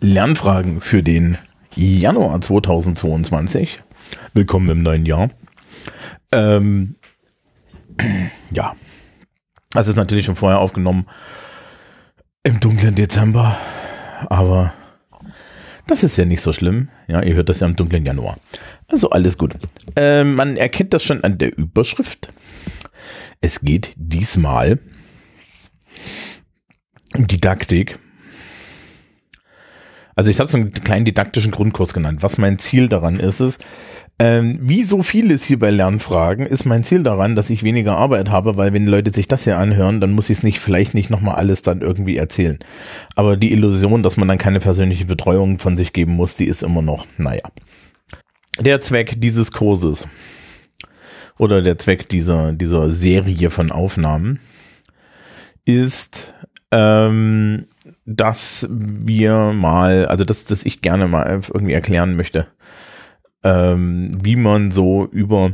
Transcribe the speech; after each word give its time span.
Lernfragen 0.00 0.80
für 0.80 1.02
den 1.02 1.38
Januar 1.74 2.40
2022. 2.40 3.78
Willkommen 4.32 4.68
im 4.70 4.82
neuen 4.82 5.04
Jahr. 5.04 5.30
Ähm, 6.30 6.94
ja, 8.52 8.76
das 9.70 9.88
ist 9.88 9.96
natürlich 9.96 10.26
schon 10.26 10.36
vorher 10.36 10.60
aufgenommen 10.60 11.06
im 12.44 12.60
dunklen 12.60 12.94
Dezember, 12.94 13.58
aber 14.26 14.72
das 15.88 16.04
ist 16.04 16.16
ja 16.16 16.24
nicht 16.24 16.42
so 16.42 16.52
schlimm. 16.52 16.90
Ja, 17.08 17.22
ihr 17.22 17.34
hört 17.34 17.48
das 17.48 17.58
ja 17.58 17.66
im 17.66 17.74
dunklen 17.74 18.06
Januar. 18.06 18.36
Also 18.86 19.10
alles 19.10 19.36
gut. 19.36 19.56
Äh, 19.96 20.22
man 20.22 20.56
erkennt 20.56 20.94
das 20.94 21.02
schon 21.02 21.24
an 21.24 21.38
der 21.38 21.58
Überschrift. 21.58 22.28
Es 23.40 23.60
geht 23.60 23.94
diesmal 23.96 24.78
um 27.16 27.26
Didaktik 27.26 27.98
also 30.18 30.32
ich 30.32 30.40
habe 30.40 30.50
so 30.50 30.58
einen 30.58 30.72
kleinen 30.72 31.04
didaktischen 31.04 31.52
Grundkurs 31.52 31.94
genannt. 31.94 32.24
Was 32.24 32.38
mein 32.38 32.58
Ziel 32.58 32.88
daran 32.88 33.20
ist, 33.20 33.38
ist, 33.38 33.64
ähm, 34.18 34.58
wie 34.60 34.82
so 34.82 35.04
vieles 35.04 35.44
hier 35.44 35.60
bei 35.60 35.70
Lernfragen, 35.70 36.44
ist 36.44 36.64
mein 36.64 36.82
Ziel 36.82 37.04
daran, 37.04 37.36
dass 37.36 37.50
ich 37.50 37.62
weniger 37.62 37.96
Arbeit 37.96 38.28
habe, 38.28 38.56
weil 38.56 38.72
wenn 38.72 38.84
Leute 38.84 39.12
sich 39.12 39.28
das 39.28 39.44
hier 39.44 39.58
anhören, 39.58 40.00
dann 40.00 40.10
muss 40.10 40.28
ich 40.28 40.38
es 40.38 40.42
nicht, 40.42 40.58
vielleicht 40.58 40.92
nicht 40.92 41.08
nochmal 41.08 41.36
alles 41.36 41.62
dann 41.62 41.82
irgendwie 41.82 42.16
erzählen. 42.16 42.58
Aber 43.14 43.36
die 43.36 43.52
Illusion, 43.52 44.02
dass 44.02 44.16
man 44.16 44.26
dann 44.26 44.38
keine 44.38 44.58
persönliche 44.58 45.04
Betreuung 45.04 45.60
von 45.60 45.76
sich 45.76 45.92
geben 45.92 46.14
muss, 46.14 46.34
die 46.34 46.46
ist 46.46 46.64
immer 46.64 46.82
noch, 46.82 47.06
naja. 47.16 47.48
Der 48.58 48.80
Zweck 48.80 49.20
dieses 49.20 49.52
Kurses 49.52 50.08
oder 51.38 51.62
der 51.62 51.78
Zweck 51.78 52.08
dieser, 52.08 52.52
dieser 52.54 52.90
Serie 52.90 53.50
von 53.50 53.70
Aufnahmen 53.70 54.40
ist, 55.64 56.34
ähm, 56.72 57.66
dass 58.10 58.66
wir 58.70 59.52
mal, 59.52 60.06
also 60.06 60.24
dass, 60.24 60.46
dass 60.46 60.64
ich 60.64 60.80
gerne 60.80 61.06
mal 61.08 61.40
irgendwie 61.52 61.74
erklären 61.74 62.16
möchte, 62.16 62.46
ähm, 63.44 64.16
wie 64.22 64.36
man 64.36 64.70
so 64.70 65.04
über 65.04 65.52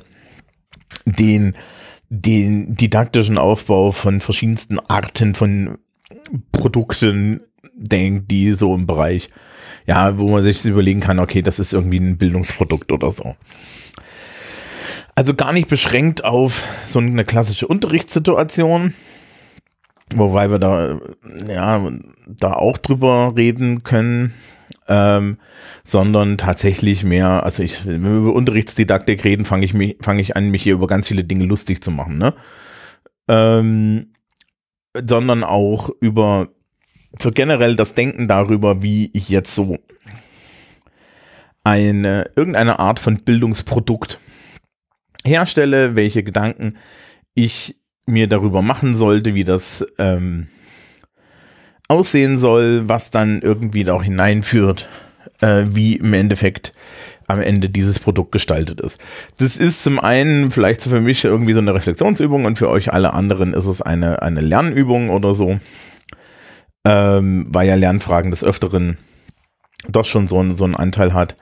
den, 1.05 1.57
den 2.11 2.77
didaktischen 2.77 3.39
Aufbau 3.39 3.91
von 3.91 4.21
verschiedensten 4.21 4.79
Arten 4.79 5.35
von 5.35 5.79
Produkten 6.53 7.41
denkt, 7.75 8.31
die 8.31 8.53
so 8.53 8.73
im 8.73 8.87
Bereich, 8.87 9.31
ja, 9.85 10.17
wo 10.17 10.29
man 10.29 10.45
sich 10.45 10.65
überlegen 10.65 11.01
kann, 11.01 11.19
okay, 11.19 11.43
das 11.43 11.59
ist 11.59 11.73
irgendwie 11.73 11.99
ein 11.99 12.19
Bildungsprodukt 12.19 12.93
oder 12.93 13.11
so. 13.11 13.35
Also 15.17 15.35
gar 15.35 15.53
nicht 15.53 15.69
beschränkt 15.69 16.25
auf 16.25 16.69
so 16.87 17.01
eine 17.01 17.25
klassische 17.25 17.67
Unterrichtssituation, 17.67 18.95
Wobei 20.13 20.51
wir 20.51 20.59
da, 20.59 21.01
ja, 21.49 21.91
da 22.27 22.53
auch 22.53 22.79
drüber 22.79 23.35
reden 23.37 23.83
können, 23.83 24.35
ähm, 24.89 25.39
sondern 25.85 26.39
tatsächlich 26.39 27.05
mehr, 27.05 27.45
also 27.45 27.63
ich, 27.63 27.87
wenn 27.87 28.03
wir 28.03 28.11
über 28.11 28.33
Unterrichtsdidaktik 28.35 29.25
reden, 29.25 29.45
fange 29.45 29.65
ich, 29.65 29.75
fange 30.01 30.23
ich 30.23 30.37
an, 30.37 30.51
mich 30.51 30.63
hier 30.63 30.75
über 30.75 30.87
ganz 30.87 31.09
viele 31.09 31.25
Dinge 31.25 31.47
lustig 31.47 31.83
zu 31.83 31.91
machen, 31.91 32.19
ne? 32.19 32.35
Ähm, 33.29 34.13
sondern 34.95 35.43
auch 35.45 35.91
über 36.01 36.49
so 37.19 37.31
generell 37.31 37.77
das 37.77 37.95
Denken 37.95 38.29
darüber, 38.29 38.83
wie 38.83 39.11
ich 39.13 39.29
jetzt 39.29 39.55
so 39.55 39.79
eine, 41.65 42.31
irgendeine 42.37 42.79
Art 42.79 43.01
von 43.01 43.17
Bildungsprodukt 43.17 44.21
herstelle, 45.25 45.97
welche 45.97 46.23
Gedanken 46.23 46.75
ich 47.35 47.77
mir 48.07 48.29
darüber 48.29 48.63
machen 48.63 48.95
sollte, 48.95 49.35
wie 49.35 49.45
das 49.45 49.87
ähm, 49.99 50.49
aussehen 51.89 52.37
soll, 52.37 52.89
was 52.89 53.11
dann 53.11 53.43
irgendwie 53.43 53.85
da 53.85 53.95
auch 53.95 54.03
hineinführt, 54.03 54.89
äh, 55.41 55.65
wie 55.69 55.97
im 55.97 56.13
Endeffekt 56.13 56.73
am 57.27 57.41
Ende 57.41 57.71
dieses 57.71 57.99
Produkt 57.99 58.33
gestaltet 58.33 58.81
ist. 58.81 59.01
Das 59.39 59.57
ist 59.57 59.83
zum 59.83 59.99
einen 59.99 60.51
vielleicht 60.51 60.81
so 60.81 60.91
für 60.91 61.01
mich 61.01 61.25
irgendwie 61.25 61.55
so 61.55 61.61
eine 61.61 61.75
Reflexionsübung 61.75 62.45
und 62.45 62.59
für 62.59 62.69
euch 62.69 62.93
alle 62.93 63.15
anderen 63.15 63.55
ist 63.55 63.67
es 63.67 63.81
eine, 63.81 64.21
eine 64.23 64.41
Lernübung 64.41 65.09
oder 65.09 65.35
so, 65.35 65.59
ähm, 66.85 67.47
weil 67.49 67.67
ja 67.67 67.77
Lernfragen 67.77 68.31
des 68.31 68.45
Öfteren 68.45 68.99
doch 69.89 70.05
schon 70.05 70.29
so, 70.29 70.55
so 70.55 70.65
einen 70.65 70.75
Anteil 70.75 71.15
hat 71.15 71.35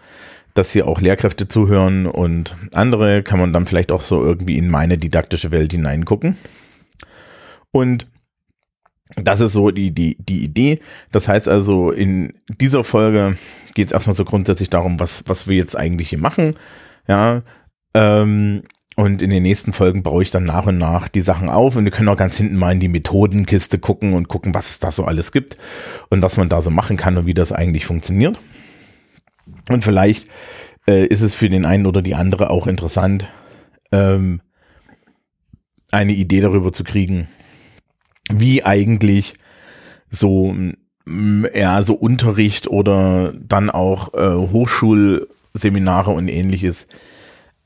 dass 0.55 0.73
hier 0.73 0.87
auch 0.87 1.01
Lehrkräfte 1.01 1.49
zuhören 1.49 2.07
und 2.07 2.57
andere 2.75 3.23
kann 3.23 3.39
man 3.39 3.53
dann 3.53 3.67
vielleicht 3.67 3.93
auch 3.93 4.03
so 4.03 4.23
irgendwie 4.23 4.59
in 4.59 4.69
meine 4.71 4.99
didaktische 4.99 5.51
Welt 5.51 5.73
hineingucken. 5.73 6.37
Und 7.71 8.07
das 9.17 9.41
ist 9.41 9.53
so 9.53 9.71
die, 9.71 9.93
die, 9.93 10.17
die 10.19 10.43
Idee. 10.43 10.81
Das 11.11 11.29
heißt 11.29 11.49
also, 11.49 11.91
in 11.91 12.35
dieser 12.61 12.85
Folge 12.85 13.37
geht 13.75 13.87
es 13.87 13.93
erstmal 13.93 14.17
so 14.17 14.25
grundsätzlich 14.25 14.69
darum, 14.69 15.01
was, 15.01 15.25
was 15.27 15.49
wir 15.49 15.57
jetzt 15.57 15.77
eigentlich 15.77 16.11
hier 16.11 16.19
machen. 16.19 16.57
Ja, 17.09 17.43
ähm, 17.95 18.63
und 18.97 19.23
in 19.23 19.31
den 19.31 19.43
nächsten 19.43 19.73
Folgen 19.73 20.03
baue 20.03 20.23
ich 20.23 20.31
dann 20.31 20.45
nach 20.45 20.67
und 20.67 20.77
nach 20.77 21.09
die 21.09 21.23
Sachen 21.23 21.49
auf 21.49 21.77
und 21.77 21.85
wir 21.85 21.91
können 21.91 22.09
auch 22.09 22.17
ganz 22.17 22.37
hinten 22.37 22.57
mal 22.57 22.73
in 22.73 22.81
die 22.81 22.89
Methodenkiste 22.89 23.79
gucken 23.79 24.13
und 24.13 24.29
gucken, 24.29 24.55
was 24.55 24.71
es 24.71 24.81
da 24.81 24.93
so 24.93 25.05
alles 25.05 25.33
gibt 25.33 25.59
und 26.11 26.21
was 26.21 26.37
man 26.37 26.51
da 26.51 26.61
so 26.61 26.71
machen 26.71 26.99
kann 26.99 27.17
und 27.17 27.27
wie 27.27 27.35
das 27.35 27.53
eigentlich 27.53 27.87
funktioniert. 27.87 28.39
Und 29.71 29.83
vielleicht 29.83 30.29
äh, 30.87 31.07
ist 31.07 31.23
es 31.23 31.35
für 31.35 31.49
den 31.49 31.65
einen 31.65 31.87
oder 31.87 32.03
die 32.03 32.15
andere 32.15 32.51
auch 32.51 32.67
interessant, 32.67 33.29
ähm, 33.93 34.43
eine 35.91 36.13
Idee 36.13 36.41
darüber 36.41 36.73
zu 36.73 36.85
kriegen, 36.85 37.29
wie 38.33 38.65
eigentlich 38.65 39.35
so 40.11 40.55
ja 41.55 41.83
so 41.83 41.95
Unterricht 41.95 42.69
oder 42.69 43.33
dann 43.35 43.71
auch 43.71 44.15
äh, 44.15 44.35
Hochschulseminare 44.35 46.11
und 46.11 46.29
ähnliches 46.29 46.87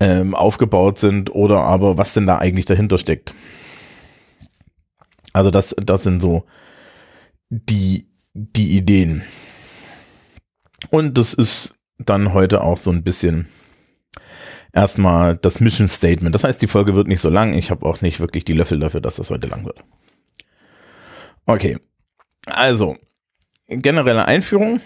ähm, 0.00 0.34
aufgebaut 0.34 0.99
sind 0.99 1.34
oder 1.34 1.60
aber 1.60 1.99
was 1.99 2.15
denn 2.15 2.26
da 2.26 2.38
eigentlich 2.38 2.66
dahinter 2.66 2.99
steckt. 2.99 3.34
Also 5.32 5.50
das 5.50 5.75
das 5.78 6.03
sind 6.03 6.21
so 6.21 6.44
die 7.50 8.09
die 8.34 8.76
Ideen. 8.76 9.22
Und 10.91 11.19
das 11.19 11.34
ist 11.34 11.75
dann 11.99 12.32
heute 12.32 12.62
auch 12.62 12.76
so 12.76 12.91
ein 12.91 13.03
bisschen 13.03 13.49
erstmal 14.72 15.37
das 15.37 15.60
Mission 15.60 15.88
Statement. 15.88 16.34
Das 16.34 16.44
heißt, 16.44 16.60
die 16.60 16.66
Folge 16.66 16.94
wird 16.94 17.09
nicht 17.09 17.21
so 17.21 17.31
lang. 17.31 17.55
Ich 17.55 17.71
habe 17.71 17.87
auch 17.87 18.03
nicht 18.03 18.21
wirklich 18.21 18.44
die 18.44 18.53
Löffel 18.53 18.78
dafür, 18.78 19.00
dass 19.00 19.16
das 19.16 19.31
heute 19.31 19.49
lang 19.49 19.65
wird. 19.65 19.82
Okay. 21.47 21.79
Also, 22.47 22.97
generelle 23.69 24.27
Einführung. 24.27 24.81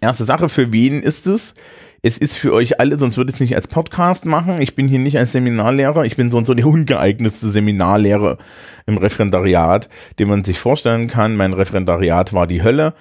Erste 0.00 0.24
Sache, 0.24 0.48
für 0.48 0.72
wen 0.72 1.02
ist 1.02 1.26
es? 1.26 1.54
Es 2.02 2.18
ist 2.18 2.36
für 2.36 2.52
euch 2.52 2.78
alle, 2.78 2.98
sonst 2.98 3.16
würde 3.16 3.30
ich 3.30 3.36
es 3.36 3.40
nicht 3.40 3.56
als 3.56 3.66
Podcast 3.66 4.24
machen. 4.24 4.60
Ich 4.60 4.76
bin 4.76 4.86
hier 4.86 5.00
nicht 5.00 5.18
als 5.18 5.32
Seminarlehrer. 5.32 6.04
Ich 6.04 6.16
bin 6.16 6.30
so 6.30 6.38
und 6.38 6.46
so 6.46 6.54
der 6.54 6.66
ungeeignetste 6.66 7.48
Seminarlehrer 7.48 8.38
im 8.86 8.98
Referendariat, 8.98 9.88
den 10.18 10.28
man 10.28 10.44
sich 10.44 10.58
vorstellen 10.58 11.08
kann. 11.08 11.34
Mein 11.34 11.54
Referendariat 11.54 12.32
war 12.32 12.46
die 12.46 12.62
Hölle. 12.62 12.94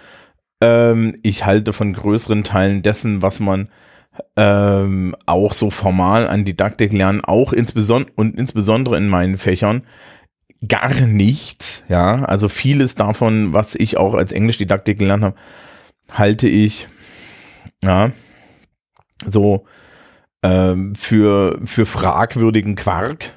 Ähm, 0.62 1.19
ich 1.22 1.46
halte 1.46 1.74
von 1.74 1.94
größeren 1.94 2.44
Teilen 2.44 2.81
dessen, 2.81 3.22
was 3.22 3.40
man 3.40 3.69
ähm, 4.36 5.16
auch 5.28 5.53
so 5.53 5.69
formal 5.69 6.28
an 6.28 6.46
Didaktik 6.46 6.91
lernen, 6.91 7.24
auch 7.24 7.53
insbesondere 7.53 8.13
und 8.16 8.36
insbesondere 8.36 8.97
in 8.97 9.09
meinen 9.09 9.38
Fächern, 9.38 9.84
gar 10.68 10.94
nichts. 11.01 11.84
Ja, 11.90 12.23
also 12.23 12.50
vieles 12.50 12.95
davon, 12.95 13.53
was 13.53 13.75
ich 13.75 13.97
auch 13.97 14.13
als 14.13 14.31
Englischdidaktik 14.31 15.00
gelernt 15.00 15.23
habe, 15.23 15.35
halte 16.12 16.47
ich 16.47 16.88
ja 17.84 18.12
so 19.25 19.66
ähm, 20.44 20.95
für 20.95 21.59
für 21.66 21.85
fragwürdigen 21.85 22.75
Quark. 22.75 23.34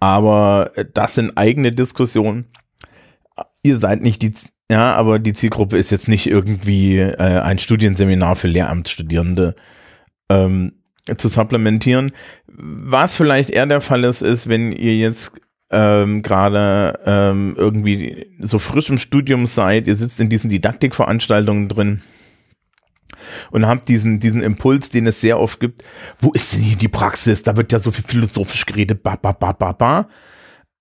Aber 0.00 0.72
das 0.94 1.14
sind 1.14 1.36
eigene 1.36 1.72
Diskussionen. 1.72 2.46
Ihr 3.62 3.76
seid 3.76 4.00
nicht 4.00 4.22
die 4.22 4.32
ja, 4.70 4.94
aber 4.94 5.18
die 5.18 5.32
Zielgruppe 5.32 5.78
ist 5.78 5.90
jetzt 5.90 6.08
nicht 6.08 6.26
irgendwie 6.26 6.98
äh, 6.98 7.40
ein 7.40 7.58
Studienseminar 7.58 8.36
für 8.36 8.48
Lehramtsstudierende 8.48 9.54
ähm, 10.28 10.74
zu 11.16 11.28
supplementieren. 11.28 12.12
Was 12.46 13.16
vielleicht 13.16 13.48
eher 13.50 13.64
der 13.64 13.80
Fall 13.80 14.04
ist, 14.04 14.20
ist, 14.20 14.48
wenn 14.48 14.72
ihr 14.72 14.94
jetzt 14.96 15.32
ähm, 15.70 16.22
gerade 16.22 16.98
ähm, 17.04 17.54
irgendwie 17.56 18.26
so 18.40 18.58
frisch 18.58 18.90
im 18.90 18.98
Studium 18.98 19.46
seid, 19.46 19.86
ihr 19.86 19.96
sitzt 19.96 20.20
in 20.20 20.28
diesen 20.28 20.50
Didaktikveranstaltungen 20.50 21.68
drin 21.68 22.02
und 23.50 23.66
habt 23.66 23.88
diesen, 23.88 24.18
diesen 24.18 24.42
Impuls, 24.42 24.88
den 24.88 25.06
es 25.06 25.20
sehr 25.20 25.38
oft 25.38 25.60
gibt, 25.60 25.84
wo 26.20 26.32
ist 26.32 26.54
denn 26.54 26.62
hier 26.62 26.76
die 26.76 26.88
Praxis? 26.88 27.42
Da 27.42 27.56
wird 27.56 27.72
ja 27.72 27.78
so 27.78 27.90
viel 27.90 28.04
philosophisch 28.04 28.64
geredet, 28.64 29.02
ba, 29.02 29.16
ba, 29.16 29.32
ba, 29.32 29.52
ba, 29.52 29.72
ba 29.72 30.08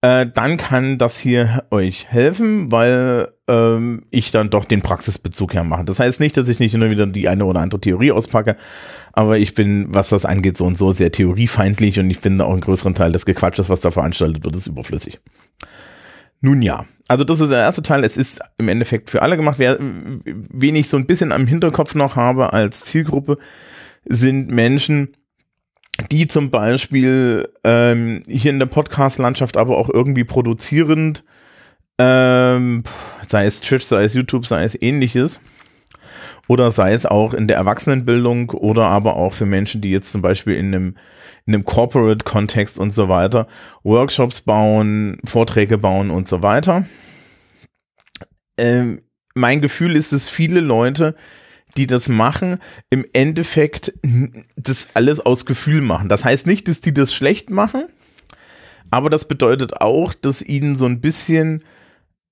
äh, 0.01 0.27
dann 0.31 0.57
kann 0.57 0.97
das 0.97 1.17
hier 1.17 1.63
euch 1.71 2.07
helfen, 2.07 2.71
weil 2.71 3.29
ähm, 3.47 4.03
ich 4.11 4.31
dann 4.31 4.49
doch 4.49 4.65
den 4.65 4.81
Praxisbezug 4.81 5.53
hermache. 5.53 5.85
Das 5.85 5.99
heißt 5.99 6.19
nicht, 6.19 6.37
dass 6.37 6.47
ich 6.47 6.59
nicht 6.59 6.75
immer 6.75 6.91
wieder 6.91 7.07
die 7.07 7.27
eine 7.27 7.45
oder 7.45 7.61
andere 7.61 7.81
Theorie 7.81 8.11
auspacke, 8.11 8.57
aber 9.13 9.37
ich 9.37 9.53
bin, 9.53 9.87
was 9.89 10.09
das 10.09 10.25
angeht, 10.25 10.57
so 10.57 10.65
und 10.65 10.77
so 10.77 10.91
sehr 10.91 11.11
theoriefeindlich 11.11 11.99
und 11.99 12.09
ich 12.09 12.19
finde 12.19 12.45
auch 12.45 12.51
einen 12.51 12.61
größeren 12.61 12.93
Teil 12.93 13.11
des 13.11 13.25
Gequatsches, 13.25 13.69
was 13.69 13.81
da 13.81 13.91
veranstaltet 13.91 14.43
wird, 14.43 14.55
ist 14.55 14.67
überflüssig. 14.67 15.19
Nun 16.41 16.61
ja, 16.61 16.85
also 17.07 17.23
das 17.23 17.39
ist 17.39 17.49
der 17.49 17.59
erste 17.59 17.81
Teil. 17.81 18.03
Es 18.03 18.15
ist 18.17 18.41
im 18.59 18.67
Endeffekt 18.67 19.09
für 19.09 19.23
alle 19.23 19.37
gemacht. 19.37 19.57
Wer, 19.57 19.77
wen 19.79 20.75
ich 20.75 20.87
so 20.89 20.97
ein 20.97 21.07
bisschen 21.07 21.31
am 21.31 21.47
Hinterkopf 21.47 21.95
noch 21.95 22.15
habe 22.15 22.53
als 22.53 22.83
Zielgruppe, 22.83 23.39
sind 24.05 24.49
Menschen, 24.49 25.09
die 26.11 26.27
zum 26.27 26.49
Beispiel 26.49 27.49
ähm, 27.63 28.23
hier 28.27 28.51
in 28.51 28.59
der 28.59 28.67
Podcast-Landschaft 28.67 29.57
aber 29.57 29.77
auch 29.77 29.89
irgendwie 29.89 30.23
produzierend, 30.23 31.23
ähm, 31.97 32.83
sei 33.27 33.45
es 33.45 33.61
Twitch, 33.61 33.85
sei 33.85 34.03
es 34.03 34.13
YouTube, 34.13 34.45
sei 34.45 34.63
es 34.63 34.79
ähnliches, 34.79 35.41
oder 36.47 36.71
sei 36.71 36.93
es 36.93 37.05
auch 37.05 37.33
in 37.33 37.47
der 37.47 37.57
Erwachsenenbildung 37.57 38.51
oder 38.51 38.85
aber 38.85 39.15
auch 39.15 39.33
für 39.33 39.45
Menschen, 39.45 39.81
die 39.81 39.91
jetzt 39.91 40.11
zum 40.11 40.21
Beispiel 40.21 40.53
in 40.53 40.67
einem, 40.67 40.95
in 41.45 41.53
einem 41.53 41.65
Corporate-Kontext 41.65 42.77
und 42.77 42.91
so 42.91 43.09
weiter 43.09 43.47
Workshops 43.83 44.41
bauen, 44.41 45.19
Vorträge 45.25 45.77
bauen 45.77 46.09
und 46.09 46.27
so 46.27 46.41
weiter. 46.43 46.85
Ähm, 48.57 49.01
mein 49.35 49.61
Gefühl 49.61 49.95
ist 49.95 50.13
es, 50.13 50.29
viele 50.29 50.61
Leute, 50.61 51.15
die 51.77 51.87
das 51.87 52.09
machen, 52.09 52.59
im 52.89 53.05
Endeffekt 53.13 53.93
das 54.55 54.87
alles 54.93 55.19
aus 55.19 55.45
Gefühl 55.45 55.81
machen. 55.81 56.09
Das 56.09 56.25
heißt 56.25 56.47
nicht, 56.47 56.67
dass 56.67 56.81
die 56.81 56.93
das 56.93 57.13
schlecht 57.13 57.49
machen, 57.49 57.85
aber 58.89 59.09
das 59.09 59.27
bedeutet 59.27 59.81
auch, 59.81 60.13
dass 60.13 60.41
ihnen 60.41 60.75
so 60.75 60.85
ein 60.85 61.01
bisschen 61.01 61.63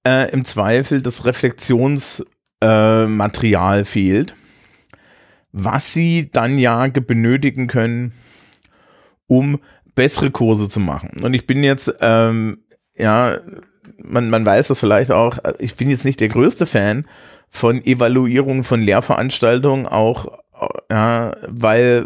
äh, 0.05 0.31
im 0.31 0.45
Zweifel 0.45 1.01
das 1.01 1.25
Reflexionsmaterial 1.25 3.79
äh, 3.79 3.85
fehlt, 3.85 4.35
was 5.51 5.93
sie 5.93 6.29
dann 6.31 6.57
ja 6.57 6.87
benötigen 6.87 7.67
können, 7.67 8.13
um 9.27 9.59
bessere 9.95 10.31
Kurse 10.31 10.69
zu 10.69 10.79
machen. 10.79 11.21
Und 11.21 11.33
ich 11.33 11.47
bin 11.47 11.63
jetzt, 11.63 11.93
ähm, 12.01 12.59
ja, 12.97 13.39
man, 13.97 14.29
man 14.29 14.45
weiß 14.45 14.67
das 14.67 14.79
vielleicht 14.79 15.11
auch, 15.11 15.37
ich 15.59 15.75
bin 15.75 15.89
jetzt 15.89 16.05
nicht 16.05 16.19
der 16.19 16.29
größte 16.29 16.65
Fan 16.65 17.05
von 17.55 17.85
Evaluierung 17.85 18.65
von 18.65 18.81
Lehrveranstaltungen, 18.81 19.87
auch, 19.87 20.39
ja, 20.91 21.33
weil 21.47 22.05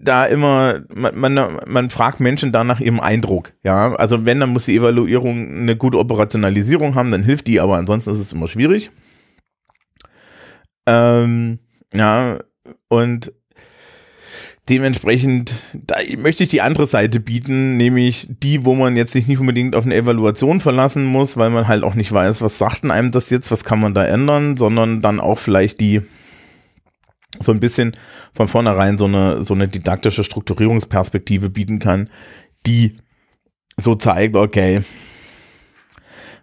da 0.00 0.24
immer, 0.26 0.80
man, 0.92 1.16
man, 1.16 1.60
man 1.66 1.90
fragt 1.90 2.18
Menschen 2.18 2.50
da 2.50 2.64
nach 2.64 2.80
ihrem 2.80 2.98
Eindruck, 2.98 3.52
ja. 3.62 3.94
Also 3.94 4.24
wenn, 4.24 4.40
dann 4.40 4.50
muss 4.50 4.66
die 4.66 4.76
Evaluierung 4.76 5.60
eine 5.60 5.76
gute 5.76 5.98
Operationalisierung 5.98 6.96
haben, 6.96 7.12
dann 7.12 7.22
hilft 7.22 7.46
die, 7.46 7.60
aber 7.60 7.76
ansonsten 7.76 8.10
ist 8.10 8.18
es 8.18 8.32
immer 8.32 8.48
schwierig. 8.48 8.90
Ähm, 10.86 11.60
ja, 11.94 12.40
und 12.88 13.32
Dementsprechend, 14.68 15.52
da 15.74 15.96
möchte 16.18 16.44
ich 16.44 16.48
die 16.48 16.60
andere 16.60 16.86
Seite 16.86 17.18
bieten, 17.18 17.76
nämlich 17.76 18.28
die, 18.30 18.64
wo 18.64 18.76
man 18.76 18.96
jetzt 18.96 19.12
sich 19.12 19.26
nicht 19.26 19.40
unbedingt 19.40 19.74
auf 19.74 19.84
eine 19.84 19.96
Evaluation 19.96 20.60
verlassen 20.60 21.04
muss, 21.04 21.36
weil 21.36 21.50
man 21.50 21.66
halt 21.66 21.82
auch 21.82 21.94
nicht 21.94 22.12
weiß, 22.12 22.42
was 22.42 22.58
sagt 22.58 22.84
denn 22.84 22.92
einem 22.92 23.10
das 23.10 23.30
jetzt, 23.30 23.50
was 23.50 23.64
kann 23.64 23.80
man 23.80 23.92
da 23.92 24.04
ändern, 24.04 24.56
sondern 24.56 25.00
dann 25.00 25.18
auch 25.18 25.40
vielleicht 25.40 25.80
die 25.80 26.02
so 27.40 27.50
ein 27.50 27.58
bisschen 27.58 27.96
von 28.34 28.46
vornherein 28.46 28.98
so 28.98 29.06
eine, 29.06 29.42
so 29.42 29.54
eine 29.54 29.66
didaktische 29.66 30.22
Strukturierungsperspektive 30.22 31.50
bieten 31.50 31.80
kann, 31.80 32.08
die 32.64 32.98
so 33.76 33.96
zeigt, 33.96 34.36
okay, 34.36 34.82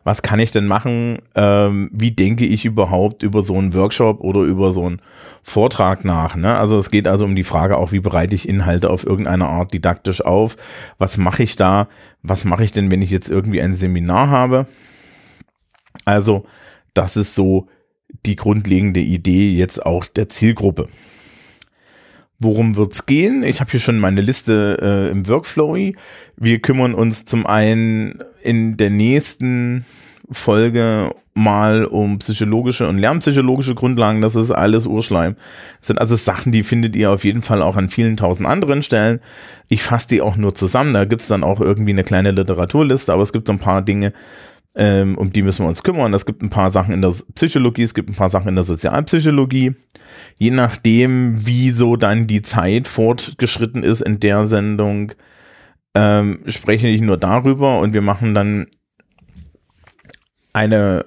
was 0.03 0.21
kann 0.21 0.39
ich 0.39 0.51
denn 0.51 0.65
machen? 0.65 1.19
Ähm, 1.35 1.89
wie 1.93 2.11
denke 2.11 2.45
ich 2.45 2.65
überhaupt 2.65 3.23
über 3.23 3.41
so 3.41 3.57
einen 3.57 3.73
Workshop 3.73 4.21
oder 4.21 4.41
über 4.41 4.71
so 4.71 4.85
einen 4.85 5.01
Vortrag 5.43 6.05
nach? 6.05 6.35
Ne? 6.35 6.57
Also 6.57 6.77
es 6.77 6.89
geht 6.89 7.07
also 7.07 7.25
um 7.25 7.35
die 7.35 7.43
Frage 7.43 7.77
auch, 7.77 7.91
wie 7.91 7.99
bereite 7.99 8.35
ich 8.35 8.47
Inhalte 8.47 8.89
auf 8.89 9.05
irgendeine 9.05 9.47
Art 9.47 9.73
didaktisch 9.73 10.21
auf? 10.21 10.57
Was 10.97 11.17
mache 11.17 11.43
ich 11.43 11.55
da? 11.55 11.87
Was 12.23 12.45
mache 12.45 12.63
ich 12.63 12.71
denn, 12.71 12.91
wenn 12.91 13.01
ich 13.01 13.11
jetzt 13.11 13.29
irgendwie 13.29 13.61
ein 13.61 13.73
Seminar 13.73 14.29
habe? 14.29 14.67
Also 16.05 16.45
das 16.93 17.17
ist 17.17 17.35
so 17.35 17.67
die 18.25 18.35
grundlegende 18.35 18.99
Idee 18.99 19.51
jetzt 19.51 19.85
auch 19.85 20.05
der 20.05 20.29
Zielgruppe. 20.29 20.87
Worum 22.39 22.77
wird's 22.77 23.05
gehen? 23.05 23.43
Ich 23.43 23.59
habe 23.59 23.69
hier 23.69 23.81
schon 23.81 23.99
meine 23.99 24.21
Liste 24.21 24.77
äh, 24.81 25.11
im 25.11 25.27
Workflow. 25.27 25.77
Wir 26.37 26.59
kümmern 26.59 26.93
uns 26.93 27.25
zum 27.25 27.45
einen 27.45 28.23
in 28.41 28.77
der 28.77 28.89
nächsten 28.89 29.85
Folge 30.31 31.11
mal 31.33 31.85
um 31.85 32.19
psychologische 32.19 32.87
und 32.87 32.97
lernpsychologische 32.97 33.75
Grundlagen. 33.75 34.21
Das 34.21 34.35
ist 34.35 34.51
alles 34.51 34.85
Urschleim. 34.85 35.35
Das 35.79 35.87
sind 35.87 35.99
also 35.99 36.15
Sachen, 36.15 36.51
die 36.51 36.63
findet 36.63 36.95
ihr 36.95 37.11
auf 37.11 37.23
jeden 37.23 37.41
Fall 37.41 37.61
auch 37.61 37.77
an 37.77 37.89
vielen 37.89 38.17
tausend 38.17 38.47
anderen 38.47 38.83
Stellen. 38.83 39.19
Ich 39.67 39.81
fasse 39.83 40.07
die 40.07 40.21
auch 40.21 40.37
nur 40.37 40.55
zusammen. 40.55 40.93
Da 40.93 41.05
gibt's 41.05 41.27
dann 41.27 41.43
auch 41.43 41.59
irgendwie 41.59 41.91
eine 41.91 42.03
kleine 42.03 42.31
Literaturliste, 42.31 43.11
aber 43.13 43.23
es 43.23 43.33
gibt 43.33 43.47
so 43.47 43.53
ein 43.53 43.59
paar 43.59 43.81
Dinge, 43.81 44.13
ähm, 44.75 45.17
um 45.17 45.31
die 45.31 45.41
müssen 45.41 45.63
wir 45.63 45.69
uns 45.69 45.83
kümmern. 45.83 46.13
Es 46.13 46.25
gibt 46.25 46.41
ein 46.41 46.49
paar 46.49 46.71
Sachen 46.71 46.93
in 46.93 47.01
der 47.01 47.13
Psychologie, 47.35 47.83
es 47.83 47.93
gibt 47.93 48.09
ein 48.09 48.15
paar 48.15 48.29
Sachen 48.29 48.49
in 48.49 48.55
der 48.55 48.63
Sozialpsychologie. 48.63 49.73
Je 50.37 50.51
nachdem, 50.51 51.45
wie 51.45 51.71
so 51.71 51.95
dann 51.95 52.27
die 52.27 52.41
Zeit 52.41 52.87
fortgeschritten 52.87 53.83
ist 53.83 54.01
in 54.01 54.19
der 54.19 54.47
Sendung, 54.47 55.13
ähm, 55.95 56.41
spreche 56.47 56.87
ich 56.87 57.01
nur 57.01 57.17
darüber 57.17 57.79
und 57.79 57.93
wir 57.93 58.01
machen 58.01 58.33
dann 58.33 58.67
eine, 60.53 61.05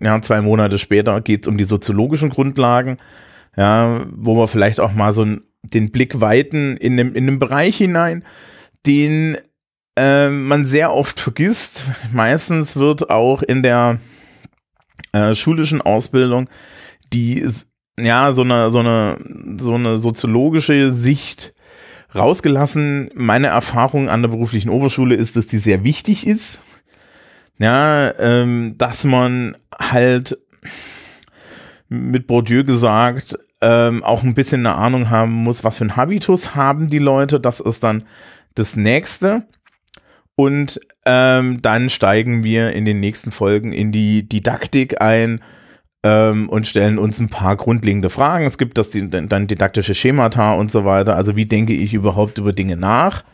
ja, 0.00 0.20
zwei 0.22 0.40
Monate 0.42 0.78
später 0.78 1.20
geht 1.20 1.42
es 1.42 1.48
um 1.48 1.56
die 1.56 1.64
soziologischen 1.64 2.30
Grundlagen, 2.30 2.98
ja, 3.56 4.06
wo 4.10 4.36
wir 4.36 4.48
vielleicht 4.48 4.80
auch 4.80 4.92
mal 4.92 5.12
so 5.12 5.26
den 5.62 5.92
Blick 5.92 6.20
weiten 6.20 6.76
in 6.76 6.94
einem, 6.94 7.14
in 7.14 7.28
einem 7.28 7.38
Bereich 7.38 7.76
hinein, 7.76 8.24
den 8.86 9.36
äh, 9.96 10.28
man 10.28 10.64
sehr 10.64 10.92
oft 10.92 11.20
vergisst. 11.20 11.84
Meistens 12.12 12.76
wird 12.76 13.10
auch 13.10 13.42
in 13.42 13.62
der 13.62 13.98
äh, 15.12 15.34
schulischen 15.34 15.80
Ausbildung 15.82 16.48
die 17.12 17.46
ja 17.98 18.32
so 18.32 18.42
eine 18.42 18.70
so 18.70 18.80
eine 18.80 19.18
so 19.58 19.74
eine 19.74 19.98
soziologische 19.98 20.90
Sicht 20.90 21.54
rausgelassen. 22.14 23.10
Meine 23.14 23.48
Erfahrung 23.48 24.08
an 24.08 24.22
der 24.22 24.28
beruflichen 24.28 24.70
Oberschule 24.70 25.14
ist, 25.14 25.36
dass 25.36 25.46
die 25.46 25.58
sehr 25.58 25.84
wichtig 25.84 26.26
ist. 26.26 26.60
Ja, 27.58 28.18
ähm, 28.18 28.74
dass 28.78 29.04
man 29.04 29.56
halt 29.78 30.38
mit 31.88 32.26
Bourdieu 32.26 32.64
gesagt 32.64 33.38
ähm, 33.60 34.02
auch 34.02 34.22
ein 34.22 34.34
bisschen 34.34 34.66
eine 34.66 34.76
Ahnung 34.76 35.10
haben 35.10 35.32
muss, 35.32 35.62
was 35.62 35.76
für 35.76 35.84
ein 35.84 35.96
Habitus 35.96 36.54
haben 36.54 36.88
die 36.88 36.98
Leute. 36.98 37.38
Das 37.38 37.60
ist 37.60 37.84
dann 37.84 38.04
das 38.54 38.74
nächste. 38.74 39.46
Und 40.36 40.80
ähm, 41.04 41.60
dann 41.62 41.90
steigen 41.90 42.42
wir 42.42 42.72
in 42.72 42.84
den 42.84 43.00
nächsten 43.00 43.30
Folgen 43.30 43.72
in 43.72 43.92
die 43.92 44.28
Didaktik 44.28 45.00
ein 45.00 45.40
ähm, 46.02 46.48
und 46.48 46.66
stellen 46.66 46.98
uns 46.98 47.18
ein 47.18 47.28
paar 47.28 47.56
grundlegende 47.56 48.10
Fragen. 48.10 48.46
Es 48.46 48.58
gibt 48.58 48.78
das 48.78 48.90
dann 48.90 49.46
didaktische 49.46 49.94
Schemata 49.94 50.54
und 50.54 50.70
so 50.70 50.84
weiter. 50.84 51.16
Also 51.16 51.36
wie 51.36 51.46
denke 51.46 51.74
ich 51.74 51.94
überhaupt 51.94 52.38
über 52.38 52.52
Dinge 52.52 52.76
nach? 52.76 53.24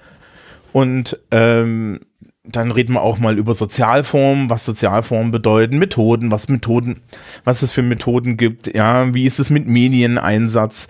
Und 0.73 1.19
ähm, 1.31 2.01
dann 2.45 2.71
reden 2.71 2.95
wir 2.95 3.03
auch 3.03 3.19
mal 3.19 3.39
über 3.39 3.55
Sozialformen, 3.55 4.51
was 4.51 4.65
Sozialformen 4.65 5.31
bedeuten, 5.31 5.79
Methoden, 5.79 6.31
was 6.31 6.49
Methoden, 6.49 7.01
was 7.45 7.63
es 7.63 7.73
für 7.73 7.83
Methoden 7.83 8.37
gibt, 8.37 8.75
ja, 8.75 9.13
wie 9.13 9.25
ist 9.25 9.39
es 9.39 9.51
mit 9.51 9.67
Medieneinsatz, 9.67 10.89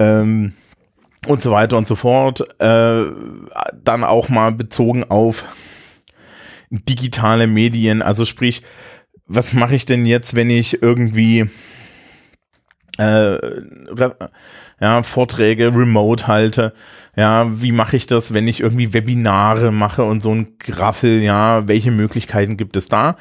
ähm, 0.00 0.52
und 1.26 1.42
so 1.42 1.50
weiter 1.50 1.76
und 1.76 1.88
so 1.88 1.96
fort. 1.96 2.40
Äh, 2.60 3.04
dann 3.82 4.04
auch 4.04 4.28
mal 4.28 4.52
bezogen 4.52 5.04
auf 5.04 5.44
digitale 6.70 7.46
Medien, 7.46 8.02
also 8.02 8.24
sprich, 8.24 8.62
was 9.26 9.52
mache 9.52 9.74
ich 9.74 9.86
denn 9.86 10.06
jetzt, 10.06 10.34
wenn 10.34 10.50
ich 10.50 10.82
irgendwie 10.82 11.48
äh, 12.98 13.38
ja, 14.80 15.02
Vorträge 15.02 15.74
remote 15.74 16.26
halte? 16.26 16.72
Ja, 17.16 17.46
wie 17.62 17.72
mache 17.72 17.96
ich 17.96 18.06
das, 18.06 18.32
wenn 18.32 18.48
ich 18.48 18.60
irgendwie 18.60 18.94
Webinare 18.94 19.72
mache 19.72 20.04
und 20.04 20.22
so 20.22 20.34
ein 20.34 20.56
Graffel, 20.58 21.20
ja, 21.20 21.66
welche 21.68 21.90
Möglichkeiten 21.90 22.56
gibt 22.56 22.76
es 22.76 22.88
da? 22.88 23.16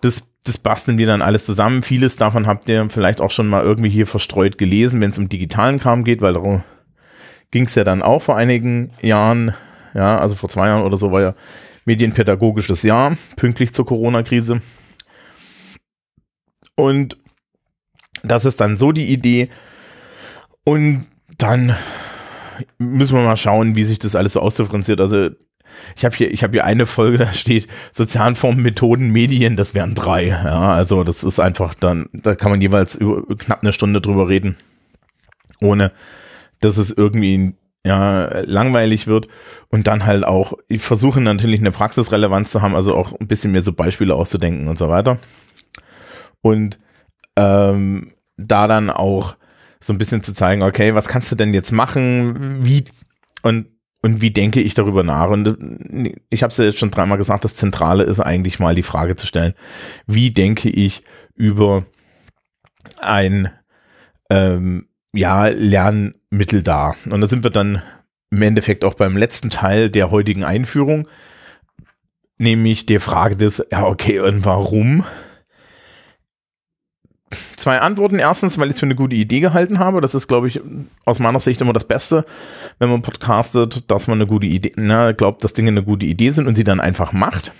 Das, 0.00 0.30
das 0.44 0.58
basteln 0.58 0.98
wir 0.98 1.06
dann 1.06 1.20
alles 1.20 1.44
zusammen. 1.44 1.82
Vieles 1.82 2.16
davon 2.16 2.46
habt 2.46 2.68
ihr 2.68 2.88
vielleicht 2.88 3.20
auch 3.20 3.30
schon 3.30 3.48
mal 3.48 3.62
irgendwie 3.62 3.90
hier 3.90 4.06
verstreut 4.06 4.56
gelesen, 4.56 5.00
wenn 5.00 5.10
es 5.10 5.18
um 5.18 5.28
digitalen 5.28 5.78
Kram 5.78 6.04
geht, 6.04 6.22
weil 6.22 6.32
darum 6.32 6.62
ging 7.50 7.64
es 7.64 7.74
ja 7.74 7.84
dann 7.84 8.02
auch 8.02 8.22
vor 8.22 8.36
einigen 8.36 8.90
Jahren, 9.02 9.54
ja, 9.94 10.18
also 10.18 10.34
vor 10.34 10.48
zwei 10.48 10.68
Jahren 10.68 10.82
oder 10.82 10.96
so 10.96 11.12
war 11.12 11.20
ja 11.20 11.34
medienpädagogisches 11.84 12.82
Jahr, 12.82 13.16
pünktlich 13.36 13.72
zur 13.72 13.86
Corona-Krise. 13.86 14.60
Und 16.76 17.16
das 18.22 18.44
ist 18.44 18.60
dann 18.60 18.76
so 18.76 18.92
die 18.92 19.08
Idee. 19.08 19.48
Und 20.64 21.06
dann 21.38 21.74
müssen 22.78 23.16
wir 23.16 23.24
mal 23.24 23.36
schauen, 23.36 23.74
wie 23.76 23.84
sich 23.84 23.98
das 23.98 24.14
alles 24.14 24.34
so 24.34 24.40
ausdifferenziert. 24.40 25.00
Also 25.00 25.30
ich 25.96 26.04
habe 26.04 26.14
hier, 26.14 26.30
ich 26.30 26.40
hier 26.40 26.64
eine 26.64 26.86
Folge, 26.86 27.18
da 27.18 27.32
steht 27.32 27.66
sozialen 27.92 28.36
Formen, 28.36 28.62
Methoden, 28.62 29.10
Medien, 29.10 29.56
das 29.56 29.74
wären 29.74 29.94
drei. 29.94 30.26
Ja, 30.26 30.72
also 30.72 31.04
das 31.04 31.24
ist 31.24 31.40
einfach 31.40 31.74
dann, 31.74 32.08
da 32.12 32.34
kann 32.34 32.50
man 32.50 32.60
jeweils 32.60 32.94
über, 32.94 33.24
knapp 33.36 33.62
eine 33.62 33.72
Stunde 33.72 34.00
drüber 34.00 34.28
reden, 34.28 34.56
ohne 35.60 35.92
dass 36.60 36.76
es 36.76 36.90
irgendwie 36.90 37.54
ja, 37.84 38.40
langweilig 38.40 39.06
wird 39.06 39.28
und 39.68 39.86
dann 39.86 40.04
halt 40.04 40.24
auch, 40.24 40.52
ich 40.68 40.82
versuche 40.82 41.20
natürlich 41.20 41.60
eine 41.60 41.72
Praxisrelevanz 41.72 42.50
zu 42.50 42.62
haben, 42.62 42.74
also 42.74 42.94
auch 42.94 43.18
ein 43.18 43.26
bisschen 43.26 43.52
mehr 43.52 43.62
so 43.62 43.72
Beispiele 43.72 44.14
auszudenken 44.14 44.68
und 44.68 44.78
so 44.78 44.88
weiter. 44.88 45.18
Und 46.42 46.78
ähm, 47.36 48.12
da 48.36 48.66
dann 48.66 48.90
auch 48.90 49.36
so 49.80 49.94
ein 49.94 49.98
bisschen 49.98 50.22
zu 50.22 50.34
zeigen, 50.34 50.62
okay, 50.62 50.94
was 50.94 51.08
kannst 51.08 51.32
du 51.32 51.36
denn 51.36 51.54
jetzt 51.54 51.72
machen, 51.72 52.64
wie 52.64 52.84
und 53.42 53.66
und 54.02 54.22
wie 54.22 54.30
denke 54.30 54.62
ich 54.62 54.72
darüber 54.72 55.02
nach? 55.02 55.28
Und 55.28 56.18
ich 56.30 56.42
habe 56.42 56.50
es 56.50 56.56
ja 56.56 56.64
jetzt 56.64 56.78
schon 56.78 56.90
dreimal 56.90 57.18
gesagt, 57.18 57.44
das 57.44 57.56
Zentrale 57.56 58.04
ist 58.04 58.18
eigentlich 58.18 58.58
mal 58.58 58.74
die 58.74 58.82
Frage 58.82 59.14
zu 59.14 59.26
stellen, 59.26 59.52
wie 60.06 60.30
denke 60.30 60.70
ich 60.70 61.02
über 61.34 61.84
ein 62.98 63.50
ähm, 64.30 64.88
ja, 65.12 65.48
Lernmittel 66.30 66.62
da? 66.62 66.94
Und 67.08 67.20
da 67.20 67.26
sind 67.26 67.42
wir 67.42 67.50
dann 67.50 67.82
im 68.30 68.42
Endeffekt 68.42 68.84
auch 68.84 68.94
beim 68.94 69.16
letzten 69.16 69.50
Teil 69.50 69.90
der 69.90 70.10
heutigen 70.10 70.44
Einführung, 70.44 71.08
nämlich 72.38 72.86
der 72.86 73.00
Frage 73.00 73.36
des, 73.36 73.66
ja, 73.70 73.84
okay, 73.84 74.20
und 74.20 74.44
warum? 74.44 75.04
Zwei 77.56 77.80
Antworten. 77.80 78.18
Erstens, 78.18 78.58
weil 78.58 78.68
ich 78.68 78.74
es 78.74 78.80
für 78.80 78.86
eine 78.86 78.96
gute 78.96 79.14
Idee 79.14 79.40
gehalten 79.40 79.78
habe. 79.78 80.00
Das 80.00 80.14
ist, 80.14 80.26
glaube 80.26 80.48
ich, 80.48 80.60
aus 81.04 81.20
meiner 81.20 81.38
Sicht 81.38 81.60
immer 81.60 81.72
das 81.72 81.86
Beste, 81.86 82.24
wenn 82.78 82.90
man 82.90 83.02
podcastet, 83.02 83.88
dass 83.88 84.08
man 84.08 84.18
eine 84.18 84.26
gute 84.26 84.46
Idee, 84.46 84.72
ne, 84.76 85.14
glaubt, 85.14 85.44
dass 85.44 85.52
Dinge 85.52 85.68
eine 85.68 85.84
gute 85.84 86.06
Idee 86.06 86.30
sind 86.30 86.48
und 86.48 86.54
sie 86.54 86.64
dann 86.64 86.80
einfach 86.80 87.12
macht. 87.12 87.52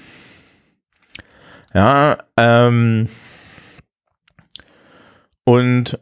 Ja, 1.73 2.19
ähm, 2.37 3.09
und 5.45 5.99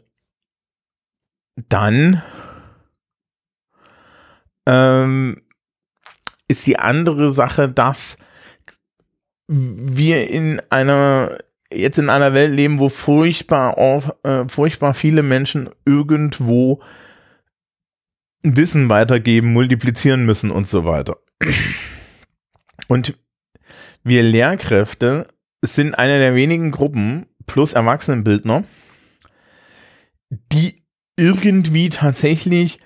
dann 1.68 2.22
ähm, 4.68 5.42
ist 6.46 6.66
die 6.66 6.78
andere 6.78 7.32
Sache, 7.32 7.68
dass 7.68 8.18
wir 9.48 10.30
in 10.30 10.60
einer 10.70 11.38
jetzt 11.72 11.98
in 11.98 12.08
einer 12.08 12.32
Welt 12.34 12.54
leben, 12.54 12.78
wo 12.78 12.88
furchtbar 12.88 13.76
auf, 13.76 14.14
äh, 14.22 14.44
furchtbar 14.48 14.94
viele 14.94 15.22
Menschen 15.22 15.68
irgendwo 15.84 16.80
Wissen 18.42 18.88
weitergeben, 18.88 19.52
multiplizieren 19.52 20.24
müssen 20.24 20.50
und 20.50 20.68
so 20.68 20.84
weiter. 20.84 21.18
Und 22.86 23.18
wir 24.02 24.22
Lehrkräfte 24.22 25.28
sind 25.62 25.98
eine 25.98 26.18
der 26.18 26.34
wenigen 26.34 26.70
Gruppen 26.70 27.26
plus 27.46 27.72
Erwachsenenbildner, 27.72 28.64
die 30.30 30.76
irgendwie 31.16 31.88
tatsächlich 31.88 32.78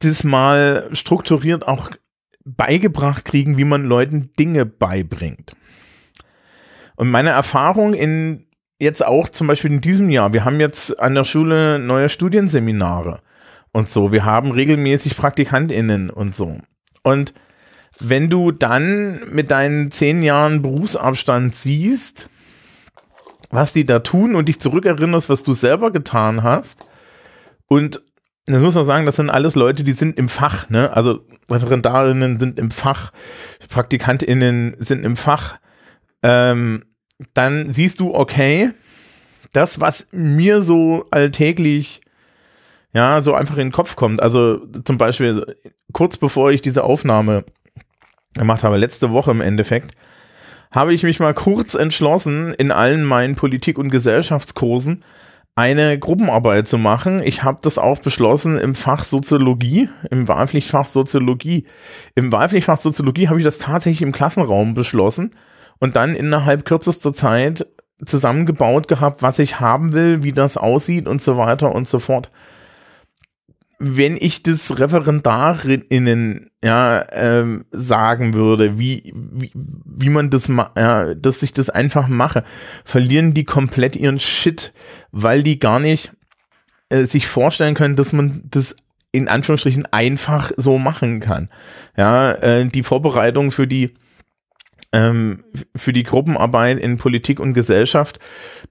das 0.00 0.24
mal 0.24 0.88
strukturiert 0.92 1.66
auch 1.66 1.90
beigebracht 2.44 3.24
kriegen, 3.24 3.56
wie 3.56 3.64
man 3.64 3.84
Leuten 3.84 4.30
Dinge 4.38 4.66
beibringt. 4.66 5.56
Und 6.96 7.10
meine 7.10 7.30
Erfahrung 7.30 7.94
in 7.94 8.46
jetzt 8.78 9.04
auch 9.04 9.28
zum 9.28 9.46
Beispiel 9.46 9.72
in 9.72 9.80
diesem 9.80 10.10
Jahr, 10.10 10.32
wir 10.32 10.44
haben 10.44 10.60
jetzt 10.60 11.00
an 11.00 11.14
der 11.14 11.24
Schule 11.24 11.78
neue 11.78 12.08
Studienseminare 12.08 13.20
und 13.72 13.88
so, 13.88 14.12
wir 14.12 14.24
haben 14.24 14.50
regelmäßig 14.50 15.16
PraktikantInnen 15.16 16.10
und 16.10 16.34
so. 16.34 16.58
Und 17.02 17.34
wenn 18.00 18.28
du 18.28 18.50
dann 18.50 19.20
mit 19.30 19.50
deinen 19.50 19.90
zehn 19.90 20.22
Jahren 20.22 20.62
Berufsabstand 20.62 21.54
siehst, 21.54 22.28
was 23.50 23.72
die 23.72 23.86
da 23.86 24.00
tun 24.00 24.34
und 24.34 24.48
dich 24.48 24.60
zurückerinnerst, 24.60 25.28
was 25.28 25.42
du 25.42 25.54
selber 25.54 25.92
getan 25.92 26.42
hast, 26.42 26.84
und 27.66 28.02
das 28.46 28.60
muss 28.60 28.74
man 28.74 28.84
sagen, 28.84 29.06
das 29.06 29.16
sind 29.16 29.30
alles 29.30 29.54
Leute, 29.54 29.84
die 29.84 29.92
sind 29.92 30.18
im 30.18 30.28
Fach, 30.28 30.68
ne? 30.68 30.92
Also 30.92 31.24
Referendarinnen 31.50 32.38
sind 32.38 32.58
im 32.58 32.70
Fach, 32.70 33.12
PraktikantInnen 33.68 34.76
sind 34.78 35.04
im 35.04 35.16
Fach, 35.16 35.58
ähm, 36.22 36.84
dann 37.32 37.72
siehst 37.72 38.00
du, 38.00 38.14
okay, 38.14 38.70
das, 39.52 39.80
was 39.80 40.08
mir 40.12 40.62
so 40.62 41.06
alltäglich 41.10 42.00
ja, 42.94 43.20
so 43.20 43.34
einfach 43.34 43.56
in 43.56 43.68
den 43.68 43.72
Kopf 43.72 43.96
kommt. 43.96 44.22
Also 44.22 44.64
zum 44.84 44.96
Beispiel 44.96 45.56
kurz 45.92 46.16
bevor 46.16 46.52
ich 46.52 46.62
diese 46.62 46.84
Aufnahme 46.84 47.44
gemacht 48.34 48.62
habe, 48.62 48.78
letzte 48.78 49.10
Woche 49.10 49.32
im 49.32 49.40
Endeffekt, 49.40 49.94
habe 50.70 50.94
ich 50.94 51.02
mich 51.02 51.20
mal 51.20 51.34
kurz 51.34 51.74
entschlossen, 51.74 52.52
in 52.54 52.70
allen 52.70 53.04
meinen 53.04 53.34
Politik- 53.34 53.78
und 53.78 53.90
Gesellschaftskursen 53.90 55.04
eine 55.56 55.98
Gruppenarbeit 55.98 56.66
zu 56.66 56.78
machen. 56.78 57.22
Ich 57.22 57.44
habe 57.44 57.58
das 57.62 57.78
auch 57.78 58.00
beschlossen 58.00 58.58
im 58.58 58.74
Fach 58.74 59.04
Soziologie, 59.04 59.88
im 60.10 60.26
Wahlpflichtfach 60.26 60.86
Soziologie. 60.86 61.64
Im 62.14 62.32
Wahlpflichtfach 62.32 62.76
Soziologie 62.76 63.28
habe 63.28 63.38
ich 63.38 63.44
das 63.44 63.58
tatsächlich 63.58 64.02
im 64.02 64.12
Klassenraum 64.12 64.74
beschlossen 64.74 65.30
und 65.78 65.96
dann 65.96 66.14
innerhalb 66.14 66.64
kürzester 66.64 67.12
Zeit 67.12 67.66
zusammengebaut 68.04 68.88
gehabt, 68.88 69.22
was 69.22 69.38
ich 69.38 69.60
haben 69.60 69.92
will, 69.92 70.24
wie 70.24 70.32
das 70.32 70.56
aussieht 70.56 71.06
und 71.06 71.22
so 71.22 71.36
weiter 71.36 71.72
und 71.72 71.86
so 71.86 72.00
fort. 72.00 72.30
Wenn 73.78 74.16
ich 74.18 74.42
das 74.42 74.78
ReferendarInnen 74.78 76.50
ja, 76.62 77.04
ähm, 77.12 77.64
sagen 77.70 78.34
würde, 78.34 78.78
wie, 78.78 79.12
wie, 79.14 79.50
wie 79.54 80.08
man 80.10 80.30
das, 80.30 80.48
ja, 80.48 81.14
dass 81.14 81.42
ich 81.42 81.52
das 81.52 81.70
einfach 81.70 82.08
mache, 82.08 82.44
verlieren 82.84 83.34
die 83.34 83.44
komplett 83.44 83.96
ihren 83.96 84.18
Shit, 84.18 84.72
weil 85.10 85.42
die 85.42 85.58
gar 85.58 85.80
nicht 85.80 86.12
äh, 86.88 87.04
sich 87.04 87.26
vorstellen 87.26 87.74
können, 87.74 87.96
dass 87.96 88.12
man 88.12 88.42
das 88.44 88.76
in 89.12 89.28
Anführungsstrichen 89.28 89.86
einfach 89.92 90.50
so 90.56 90.78
machen 90.78 91.20
kann. 91.20 91.48
Ja, 91.96 92.32
äh, 92.32 92.66
die 92.66 92.82
Vorbereitung 92.82 93.52
für 93.52 93.66
die 93.66 93.94
ähm, 94.94 95.42
für 95.74 95.92
die 95.92 96.04
Gruppenarbeit 96.04 96.78
in 96.78 96.98
Politik 96.98 97.40
und 97.40 97.52
Gesellschaft 97.52 98.20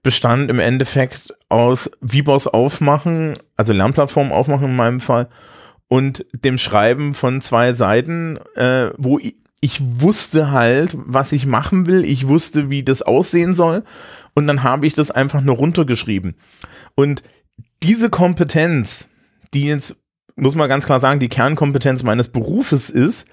bestand 0.03 0.49
im 0.49 0.59
Endeffekt 0.59 1.33
aus 1.49 1.91
Vibos 1.99 2.47
aufmachen, 2.47 3.33
also 3.57 3.73
Lernplattform 3.73 4.31
aufmachen 4.31 4.69
in 4.69 4.75
meinem 4.75 5.01
Fall, 5.01 5.27
und 5.89 6.25
dem 6.33 6.57
Schreiben 6.57 7.13
von 7.13 7.41
zwei 7.41 7.73
Seiten, 7.73 8.37
äh, 8.55 8.91
wo 8.97 9.19
ich, 9.19 9.35
ich 9.59 9.81
wusste 9.81 10.51
halt, 10.51 10.95
was 10.97 11.33
ich 11.33 11.45
machen 11.45 11.87
will, 11.87 12.05
ich 12.05 12.25
wusste, 12.25 12.69
wie 12.69 12.83
das 12.83 13.01
aussehen 13.01 13.53
soll, 13.53 13.83
und 14.33 14.47
dann 14.47 14.63
habe 14.63 14.87
ich 14.87 14.93
das 14.93 15.11
einfach 15.11 15.41
nur 15.41 15.57
runtergeschrieben. 15.57 16.35
Und 16.95 17.21
diese 17.83 18.09
Kompetenz, 18.09 19.09
die 19.53 19.65
jetzt, 19.65 20.01
muss 20.37 20.55
man 20.55 20.69
ganz 20.69 20.85
klar 20.85 21.01
sagen, 21.01 21.19
die 21.19 21.29
Kernkompetenz 21.29 22.01
meines 22.01 22.29
Berufes 22.29 22.89
ist, 22.89 23.27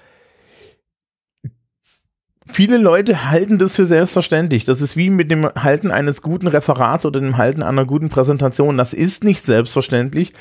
viele 2.51 2.77
Leute 2.77 3.29
halten 3.29 3.57
das 3.57 3.75
für 3.75 3.85
selbstverständlich. 3.85 4.63
Das 4.63 4.81
ist 4.81 4.97
wie 4.97 5.09
mit 5.09 5.31
dem 5.31 5.45
Halten 5.45 5.91
eines 5.91 6.21
guten 6.21 6.47
Referats 6.47 7.05
oder 7.05 7.19
dem 7.19 7.37
Halten 7.37 7.63
einer 7.63 7.85
guten 7.85 8.09
Präsentation. 8.09 8.77
Das 8.77 8.93
ist 8.93 9.23
nicht 9.23 9.43
selbstverständlich. 9.45 10.33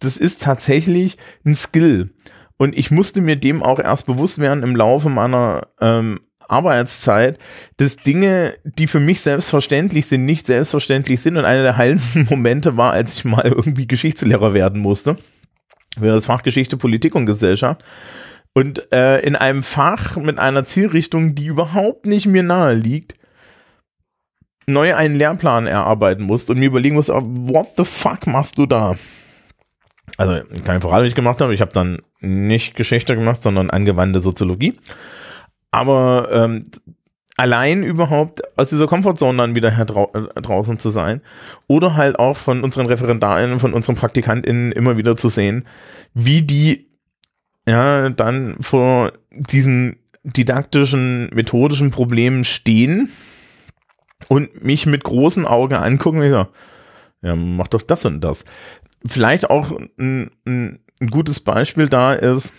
Das 0.00 0.16
ist 0.16 0.42
tatsächlich 0.42 1.16
ein 1.44 1.54
Skill. 1.54 2.10
Und 2.56 2.76
ich 2.76 2.90
musste 2.90 3.20
mir 3.20 3.36
dem 3.36 3.62
auch 3.62 3.78
erst 3.78 4.06
bewusst 4.06 4.38
werden 4.38 4.62
im 4.62 4.76
Laufe 4.76 5.10
meiner 5.10 5.68
ähm, 5.80 6.20
Arbeitszeit, 6.48 7.38
dass 7.76 7.96
Dinge, 7.96 8.54
die 8.64 8.86
für 8.86 9.00
mich 9.00 9.20
selbstverständlich 9.20 10.06
sind, 10.06 10.24
nicht 10.24 10.46
selbstverständlich 10.46 11.20
sind. 11.20 11.36
Und 11.36 11.44
einer 11.44 11.62
der 11.62 11.76
heilsten 11.76 12.26
Momente 12.30 12.76
war, 12.76 12.92
als 12.92 13.12
ich 13.12 13.24
mal 13.24 13.44
irgendwie 13.44 13.86
Geschichtslehrer 13.86 14.54
werden 14.54 14.80
musste. 14.80 15.18
Für 15.98 16.12
das 16.12 16.26
Fach 16.26 16.42
Geschichte, 16.42 16.76
Politik 16.76 17.14
und 17.14 17.26
Gesellschaft 17.26 17.82
und 18.56 18.90
äh, 18.90 19.20
in 19.20 19.36
einem 19.36 19.62
Fach 19.62 20.16
mit 20.16 20.38
einer 20.38 20.64
Zielrichtung, 20.64 21.34
die 21.34 21.44
überhaupt 21.44 22.06
nicht 22.06 22.24
mir 22.24 22.42
nahe 22.42 22.72
liegt, 22.72 23.12
neu 24.66 24.94
einen 24.94 25.14
Lehrplan 25.14 25.66
erarbeiten 25.66 26.24
musst 26.24 26.48
und 26.48 26.58
mir 26.58 26.68
überlegen 26.68 26.94
musst, 26.94 27.10
what 27.10 27.74
the 27.76 27.84
fuck 27.84 28.26
machst 28.26 28.56
du 28.56 28.64
da? 28.64 28.96
Also 30.16 30.40
keine 30.64 30.80
Frage, 30.80 31.02
die 31.02 31.08
ich 31.08 31.14
gemacht 31.14 31.42
habe. 31.42 31.52
Ich 31.52 31.60
habe 31.60 31.74
dann 31.74 32.00
nicht 32.20 32.76
Geschichte 32.76 33.14
gemacht, 33.14 33.42
sondern 33.42 33.68
angewandte 33.68 34.20
Soziologie. 34.20 34.72
Aber 35.70 36.30
ähm, 36.32 36.70
allein 37.36 37.82
überhaupt 37.82 38.40
aus 38.58 38.70
dieser 38.70 38.86
Komfortzone 38.86 39.36
dann 39.36 39.54
wieder 39.54 39.78
äh, 39.78 40.40
draußen 40.40 40.78
zu 40.78 40.88
sein 40.88 41.20
oder 41.66 41.94
halt 41.94 42.18
auch 42.18 42.38
von 42.38 42.64
unseren 42.64 42.86
Referendarinnen, 42.86 43.60
von 43.60 43.74
unseren 43.74 43.96
PraktikantInnen 43.96 44.72
immer 44.72 44.96
wieder 44.96 45.14
zu 45.14 45.28
sehen, 45.28 45.66
wie 46.14 46.40
die 46.40 46.86
ja, 47.68 48.10
dann 48.10 48.56
vor 48.60 49.12
diesen 49.30 49.96
didaktischen, 50.22 51.28
methodischen 51.32 51.90
Problemen 51.90 52.44
stehen 52.44 53.10
und 54.28 54.64
mich 54.64 54.86
mit 54.86 55.04
großen 55.04 55.46
Augen 55.46 55.74
angucken 55.74 56.20
und 56.20 56.30
sagen, 56.30 56.48
ja, 57.22 57.36
mach 57.36 57.68
doch 57.68 57.82
das 57.82 58.04
und 58.04 58.20
das. 58.22 58.44
Vielleicht 59.04 59.50
auch 59.50 59.72
ein, 59.98 60.30
ein, 60.46 60.80
gutes 61.10 61.40
Beispiel 61.40 61.88
da 61.88 62.14
ist, 62.14 62.54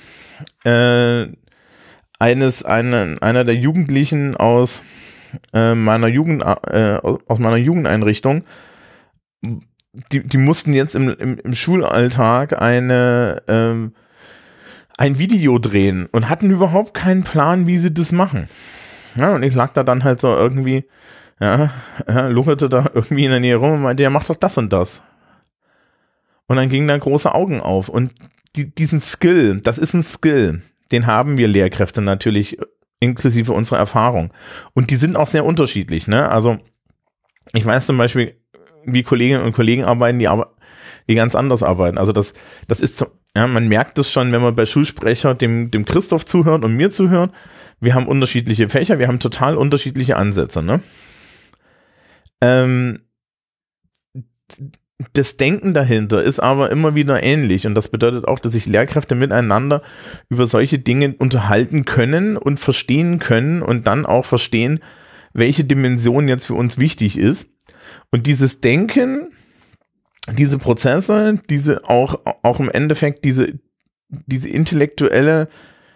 äh, 0.64 1.28
eines, 2.20 2.64
eine, 2.64 3.18
einer 3.22 3.44
der 3.44 3.56
Jugendlichen 3.56 4.36
aus 4.36 4.84
äh, 5.54 5.76
meiner 5.76 6.08
Jugend, 6.08 6.44
äh, 6.44 7.00
aus 7.02 7.40
meiner 7.40 7.58
Jugendeinrichtung, 7.58 8.44
die, 10.12 10.22
die 10.22 10.38
mussten 10.38 10.74
jetzt 10.74 10.96
im, 10.96 11.10
im, 11.10 11.40
im 11.40 11.54
Schulalltag 11.54 12.62
eine, 12.62 13.42
äh, 13.48 13.90
ein 14.98 15.20
Video 15.20 15.60
drehen 15.60 16.08
und 16.12 16.30
hatten 16.30 16.50
überhaupt 16.50 16.94
keinen 16.94 17.24
Plan, 17.24 17.68
wie 17.68 17.78
sie 17.78 17.94
das 17.94 18.12
machen. 18.12 18.50
Ja, 19.16 19.36
und 19.36 19.44
ich 19.44 19.54
lag 19.54 19.72
da 19.74 19.84
dann 19.84 20.04
halt 20.04 20.20
so 20.20 20.36
irgendwie, 20.36 20.86
ja, 21.40 21.72
ja 22.08 22.28
lungerte 22.28 22.68
da 22.68 22.90
irgendwie 22.94 23.26
in 23.26 23.32
der 23.32 23.40
Nähe 23.40 23.56
rum 23.56 23.74
und 23.74 23.82
meinte, 23.84 24.04
ja, 24.04 24.10
mach 24.10 24.26
doch 24.26 24.36
das 24.36 24.58
und 24.58 24.74
das. 24.74 25.02
Und 26.48 26.58
dann 26.58 26.70
gingen 26.70 26.88
da 26.88 26.98
große 26.98 27.34
Augen 27.34 27.62
auf. 27.62 27.90
Und 27.90 28.12
die, 28.56 28.74
diesen 28.74 29.00
Skill, 29.00 29.62
das 29.62 29.78
ist 29.78 29.94
ein 29.94 30.04
Skill, 30.04 30.62
den 30.92 31.06
haben 31.06 31.38
wir 31.38 31.48
Lehrkräfte 31.48 32.02
natürlich 32.02 32.58
inklusive 33.00 33.54
unserer 33.54 33.78
Erfahrung. 33.78 34.34
Und 34.74 34.90
die 34.90 34.96
sind 34.96 35.16
auch 35.16 35.28
sehr 35.28 35.46
unterschiedlich, 35.46 36.08
ne? 36.08 36.30
Also, 36.30 36.58
ich 37.54 37.66
weiß 37.66 37.86
zum 37.86 37.98
Beispiel, 37.98 38.36
wie 38.86 39.04
Kolleginnen 39.04 39.44
und 39.44 39.54
Kollegen 39.54 39.84
arbeiten, 39.84 40.20
die, 40.20 40.30
die 41.08 41.16
ganz 41.16 41.36
anders 41.36 41.62
arbeiten. 41.62 41.98
Also 41.98 42.14
das, 42.14 42.34
das 42.68 42.80
ist, 42.80 43.06
ja, 43.38 43.46
man 43.46 43.68
merkt 43.68 44.00
es 44.00 44.12
schon, 44.12 44.32
wenn 44.32 44.42
man 44.42 44.56
bei 44.56 44.66
Schulsprecher 44.66 45.36
dem, 45.36 45.70
dem 45.70 45.86
Christoph 45.86 46.26
zuhört 46.26 46.64
und 46.64 46.76
mir 46.76 46.90
zuhört. 46.90 47.32
Wir 47.80 47.94
haben 47.94 48.08
unterschiedliche 48.08 48.68
Fächer, 48.68 48.98
wir 48.98 49.08
haben 49.08 49.20
total 49.20 49.58
unterschiedliche 49.58 50.18
Ansätze, 50.18 50.64
ne? 50.64 50.80
Ähm, 52.42 53.02
das 55.14 55.38
Denken 55.38 55.76
dahinter 55.76 56.24
ist 56.24 56.40
aber 56.40 56.72
immer 56.72 56.96
wieder 56.96 57.22
ähnlich 57.22 57.68
und 57.68 57.76
das 57.76 57.90
bedeutet 57.90 58.28
auch, 58.28 58.40
dass 58.40 58.54
sich 58.54 58.66
Lehrkräfte 58.66 59.14
miteinander 59.14 59.84
über 60.30 60.48
solche 60.48 60.80
Dinge 60.80 61.14
unterhalten 61.20 61.86
können 61.86 62.38
und 62.38 62.60
verstehen 62.60 63.20
können 63.20 63.62
und 63.62 63.86
dann 63.86 64.08
auch 64.08 64.26
verstehen, 64.26 64.80
welche 65.34 65.64
Dimension 65.64 66.28
jetzt 66.28 66.48
für 66.48 66.56
uns 66.56 66.80
wichtig 66.80 67.20
ist. 67.20 67.52
Und 68.10 68.26
dieses 68.26 68.62
Denken, 68.62 69.28
diese 70.34 70.58
Prozesse, 70.58 71.40
diese 71.50 71.88
auch, 71.88 72.20
auch 72.44 72.60
im 72.60 72.70
Endeffekt 72.70 73.26
diese, 73.26 73.54
diese 74.10 74.50
intellektuelle 74.50 75.48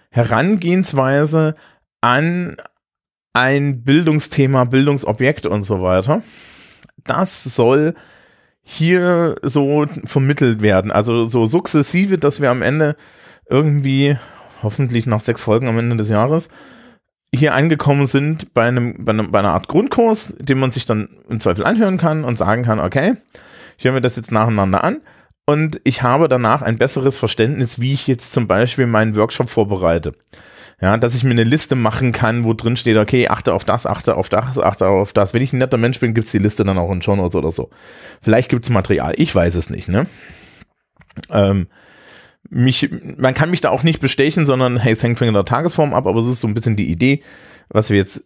Herangehensweise 0.09 1.55
an 2.01 2.57
ein 3.33 3.83
Bildungsthema, 3.83 4.65
Bildungsobjekt 4.65 5.45
und 5.45 5.63
so 5.63 5.81
weiter, 5.81 6.21
das 7.05 7.43
soll 7.43 7.93
hier 8.63 9.35
so 9.41 9.85
vermittelt 10.05 10.61
werden. 10.61 10.91
Also 10.91 11.25
so 11.25 11.45
sukzessive, 11.45 12.17
dass 12.17 12.41
wir 12.41 12.51
am 12.51 12.61
Ende 12.61 12.95
irgendwie, 13.50 14.17
hoffentlich 14.63 15.07
nach 15.07 15.21
sechs 15.21 15.43
Folgen 15.43 15.67
am 15.67 15.77
Ende 15.77 15.95
des 15.95 16.09
Jahres, 16.09 16.50
hier 17.33 17.53
angekommen 17.53 18.05
sind 18.05 18.53
bei, 18.53 18.67
einem, 18.67 19.05
bei, 19.05 19.11
einem, 19.11 19.31
bei 19.31 19.39
einer 19.39 19.53
Art 19.53 19.67
Grundkurs, 19.67 20.33
den 20.38 20.59
man 20.59 20.71
sich 20.71 20.85
dann 20.85 21.09
im 21.29 21.39
Zweifel 21.39 21.65
anhören 21.65 21.97
kann 21.97 22.23
und 22.25 22.38
sagen 22.38 22.63
kann, 22.63 22.79
okay, 22.79 23.15
ich 23.81 23.85
höre 23.85 23.93
mir 23.93 24.01
das 24.01 24.15
jetzt 24.15 24.31
nacheinander 24.31 24.83
an 24.83 25.01
und 25.47 25.81
ich 25.83 26.03
habe 26.03 26.27
danach 26.29 26.61
ein 26.61 26.77
besseres 26.77 27.17
Verständnis, 27.17 27.81
wie 27.81 27.93
ich 27.93 28.05
jetzt 28.05 28.31
zum 28.31 28.47
Beispiel 28.47 28.85
meinen 28.85 29.15
Workshop 29.15 29.50
vorbereite. 29.50 30.13
Ja, 30.79 30.97
dass 30.97 31.15
ich 31.15 31.23
mir 31.23 31.31
eine 31.31 31.43
Liste 31.43 31.75
machen 31.75 32.11
kann, 32.11 32.43
wo 32.43 32.53
drin 32.53 32.77
steht, 32.77 32.97
okay, 32.97 33.27
achte 33.27 33.55
auf 33.55 33.65
das, 33.65 33.88
achte 33.88 34.17
auf 34.17 34.29
das, 34.29 34.59
achte 34.59 34.85
auf 34.85 35.13
das. 35.13 35.33
Wenn 35.33 35.41
ich 35.41 35.51
ein 35.51 35.57
netter 35.57 35.79
Mensch 35.79 36.00
bin, 36.00 36.13
gibt's 36.13 36.31
die 36.31 36.38
Liste 36.38 36.63
dann 36.63 36.77
auch 36.77 36.91
in 36.91 37.01
Show 37.01 37.15
Notes 37.15 37.35
oder 37.35 37.51
so. 37.51 37.71
Vielleicht 38.21 38.50
gibt's 38.50 38.69
Material, 38.69 39.15
ich 39.17 39.33
weiß 39.33 39.55
es 39.55 39.71
nicht, 39.71 39.88
ne? 39.88 40.05
Ähm, 41.31 41.65
mich, 42.51 42.88
man 43.17 43.33
kann 43.33 43.50
mich 43.50 43.61
da 43.61 43.71
auch 43.71 43.81
nicht 43.81 44.00
bestechen, 44.00 44.45
sondern 44.45 44.77
hey, 44.77 44.93
es 44.93 45.01
hängt 45.01 45.17
von 45.17 45.33
der 45.33 45.45
Tagesform 45.45 45.95
ab, 45.95 46.05
aber 46.05 46.19
es 46.19 46.27
ist 46.27 46.41
so 46.41 46.47
ein 46.47 46.53
bisschen 46.53 46.75
die 46.75 46.91
Idee, 46.91 47.23
was 47.69 47.89
wir 47.89 47.97
jetzt 47.97 48.25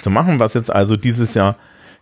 zu 0.00 0.08
machen, 0.08 0.40
was 0.40 0.54
jetzt 0.54 0.72
also 0.72 0.96
dieses 0.96 1.34
Jahr 1.34 1.56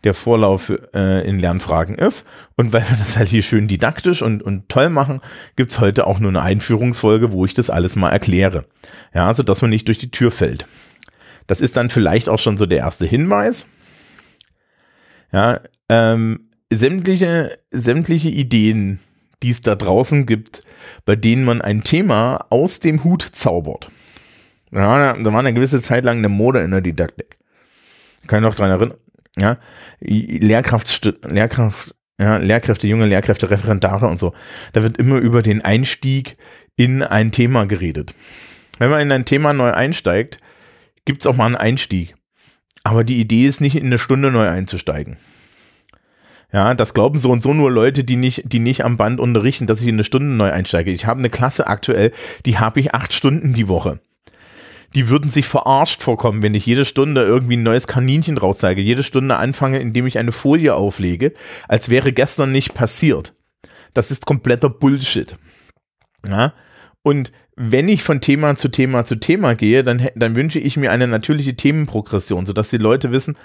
der 0.04 0.14
Vorlauf 0.14 0.72
äh, 0.94 1.28
in 1.28 1.38
Lernfragen 1.38 1.96
ist. 1.96 2.26
Und 2.56 2.72
weil 2.72 2.88
wir 2.88 2.96
das 2.96 3.16
halt 3.16 3.28
hier 3.28 3.42
schön 3.42 3.68
didaktisch 3.68 4.22
und, 4.22 4.42
und 4.42 4.68
toll 4.68 4.90
machen, 4.90 5.20
gibt's 5.56 5.80
heute 5.80 6.06
auch 6.06 6.20
nur 6.20 6.30
eine 6.30 6.42
Einführungsfolge, 6.42 7.32
wo 7.32 7.44
ich 7.44 7.54
das 7.54 7.70
alles 7.70 7.96
mal 7.96 8.10
erkläre. 8.10 8.64
Ja, 9.14 9.26
also 9.26 9.42
dass 9.42 9.62
man 9.62 9.70
nicht 9.70 9.88
durch 9.88 9.98
die 9.98 10.10
Tür 10.10 10.30
fällt. 10.30 10.66
Das 11.46 11.60
ist 11.60 11.76
dann 11.76 11.90
vielleicht 11.90 12.28
auch 12.28 12.38
schon 12.38 12.56
so 12.56 12.66
der 12.66 12.78
erste 12.78 13.06
Hinweis. 13.06 13.66
Ja, 15.32 15.60
ähm, 15.88 16.48
sämtliche, 16.70 17.58
sämtliche 17.70 18.28
Ideen, 18.28 19.00
die 19.42 19.50
es 19.50 19.62
da 19.62 19.74
draußen 19.74 20.26
gibt, 20.26 20.60
bei 21.04 21.16
denen 21.16 21.44
man 21.44 21.62
ein 21.62 21.84
Thema 21.84 22.46
aus 22.50 22.80
dem 22.80 23.04
Hut 23.04 23.22
zaubert. 23.22 23.90
Ja, 24.70 25.14
da 25.14 25.32
war 25.32 25.38
eine 25.38 25.54
gewisse 25.54 25.80
Zeit 25.80 26.04
lang 26.04 26.18
eine 26.18 26.28
Mode 26.28 26.60
in 26.60 26.70
der 26.70 26.82
Didaktik. 26.82 27.38
Kann 28.26 28.40
ich 28.40 28.48
noch 28.48 28.54
dran 28.54 28.70
erinnern 28.70 28.98
ja, 29.38 29.58
Lehrkraft, 30.00 31.14
Lehrkraft, 31.26 31.94
ja, 32.20 32.36
Lehrkräfte, 32.36 32.86
junge 32.86 33.06
Lehrkräfte, 33.06 33.50
Referendare 33.50 34.06
und 34.06 34.18
so. 34.18 34.34
Da 34.72 34.82
wird 34.82 34.98
immer 34.98 35.18
über 35.18 35.42
den 35.42 35.64
Einstieg 35.64 36.36
in 36.76 37.02
ein 37.02 37.32
Thema 37.32 37.66
geredet. 37.66 38.14
Wenn 38.78 38.90
man 38.90 39.00
in 39.00 39.12
ein 39.12 39.24
Thema 39.24 39.52
neu 39.52 39.72
einsteigt, 39.72 40.38
gibt 41.04 41.22
es 41.22 41.26
auch 41.26 41.36
mal 41.36 41.46
einen 41.46 41.56
Einstieg. 41.56 42.14
Aber 42.84 43.04
die 43.04 43.18
Idee 43.18 43.46
ist 43.46 43.60
nicht 43.60 43.76
in 43.76 43.86
eine 43.86 43.98
Stunde 43.98 44.30
neu 44.30 44.48
einzusteigen. 44.48 45.16
Ja, 46.52 46.74
das 46.74 46.94
glauben 46.94 47.18
so 47.18 47.30
und 47.30 47.42
so 47.42 47.52
nur 47.52 47.70
Leute, 47.70 48.04
die 48.04 48.16
nicht, 48.16 48.44
die 48.46 48.58
nicht 48.58 48.84
am 48.84 48.96
Band 48.96 49.20
unterrichten, 49.20 49.66
dass 49.66 49.82
ich 49.82 49.88
in 49.88 49.96
eine 49.96 50.04
Stunde 50.04 50.34
neu 50.34 50.50
einsteige. 50.50 50.90
Ich 50.90 51.04
habe 51.04 51.18
eine 51.18 51.28
Klasse 51.28 51.66
aktuell, 51.66 52.12
die 52.46 52.58
habe 52.58 52.80
ich 52.80 52.94
acht 52.94 53.12
Stunden 53.12 53.52
die 53.52 53.68
Woche 53.68 54.00
die 54.94 55.08
würden 55.08 55.30
sich 55.30 55.46
verarscht 55.46 56.02
vorkommen, 56.02 56.42
wenn 56.42 56.54
ich 56.54 56.66
jede 56.66 56.84
Stunde 56.84 57.22
irgendwie 57.22 57.56
ein 57.56 57.62
neues 57.62 57.86
Kaninchen 57.86 58.36
rauszeige, 58.38 58.80
jede 58.80 59.02
Stunde 59.02 59.36
anfange, 59.36 59.80
indem 59.80 60.06
ich 60.06 60.18
eine 60.18 60.32
Folie 60.32 60.74
auflege, 60.74 61.34
als 61.68 61.90
wäre 61.90 62.12
gestern 62.12 62.52
nicht 62.52 62.74
passiert. 62.74 63.34
Das 63.92 64.10
ist 64.10 64.26
kompletter 64.26 64.70
Bullshit. 64.70 65.36
Ja? 66.26 66.54
Und 67.02 67.32
wenn 67.56 67.88
ich 67.88 68.02
von 68.02 68.20
Thema 68.20 68.56
zu 68.56 68.68
Thema 68.68 69.04
zu 69.04 69.16
Thema 69.16 69.54
gehe, 69.54 69.82
dann, 69.82 70.08
dann 70.14 70.36
wünsche 70.36 70.60
ich 70.60 70.76
mir 70.76 70.92
eine 70.92 71.08
natürliche 71.08 71.56
Themenprogression, 71.56 72.46
sodass 72.46 72.70
die 72.70 72.78
Leute 72.78 73.10
wissen, 73.10 73.36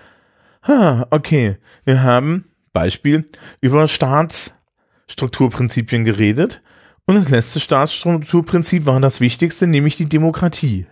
ha, 0.67 1.07
okay, 1.09 1.57
wir 1.83 2.03
haben 2.03 2.45
Beispiel 2.73 3.25
über 3.59 3.87
Staatsstrukturprinzipien 3.87 6.05
geredet 6.05 6.61
und 7.05 7.15
das 7.15 7.29
letzte 7.29 7.59
Staatsstrukturprinzip 7.59 8.85
war 8.85 9.01
das 9.01 9.19
wichtigste, 9.19 9.67
nämlich 9.67 9.97
die 9.97 10.07
Demokratie. 10.07 10.85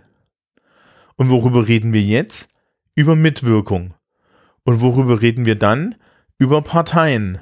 Und 1.15 1.29
worüber 1.29 1.67
reden 1.67 1.93
wir 1.93 2.01
jetzt? 2.01 2.49
Über 2.95 3.15
Mitwirkung. 3.15 3.93
Und 4.63 4.81
worüber 4.81 5.21
reden 5.21 5.45
wir 5.45 5.55
dann? 5.55 5.95
Über 6.37 6.61
Parteien. 6.61 7.39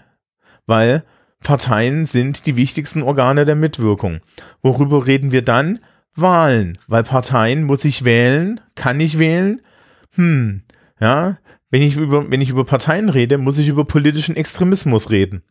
Weil 0.65 1.03
Parteien 1.41 2.05
sind 2.05 2.45
die 2.45 2.55
wichtigsten 2.55 3.01
Organe 3.01 3.45
der 3.45 3.55
Mitwirkung. 3.55 4.19
Worüber 4.61 5.07
reden 5.07 5.31
wir 5.31 5.41
dann? 5.41 5.79
Wahlen. 6.15 6.77
Weil 6.87 7.03
Parteien 7.03 7.63
muss 7.63 7.85
ich 7.85 8.05
wählen, 8.05 8.59
kann 8.75 8.99
ich 8.99 9.19
wählen. 9.19 9.61
Hm, 10.15 10.63
ja, 10.99 11.37
wenn 11.69 11.81
ich 11.81 11.95
über, 11.95 12.29
wenn 12.29 12.41
ich 12.41 12.49
über 12.49 12.65
Parteien 12.65 13.09
rede, 13.09 13.37
muss 13.37 13.57
ich 13.57 13.67
über 13.67 13.85
politischen 13.85 14.35
Extremismus 14.35 15.09
reden. 15.09 15.43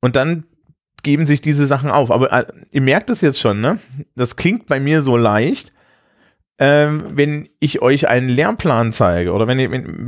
Und 0.00 0.16
dann 0.16 0.44
geben 1.02 1.24
sich 1.24 1.40
diese 1.40 1.66
Sachen 1.66 1.90
auf. 1.90 2.10
Aber 2.10 2.32
äh, 2.32 2.46
ihr 2.72 2.82
merkt 2.82 3.10
es 3.10 3.20
jetzt 3.20 3.40
schon, 3.40 3.60
ne? 3.60 3.78
Das 4.16 4.36
klingt 4.36 4.66
bei 4.66 4.80
mir 4.80 5.02
so 5.02 5.16
leicht, 5.16 5.72
ähm, 6.58 7.04
wenn 7.12 7.48
ich 7.60 7.82
euch 7.82 8.08
einen 8.08 8.28
Lehrplan 8.28 8.92
zeige 8.92 9.32
oder 9.32 9.46
wenn, 9.46 9.58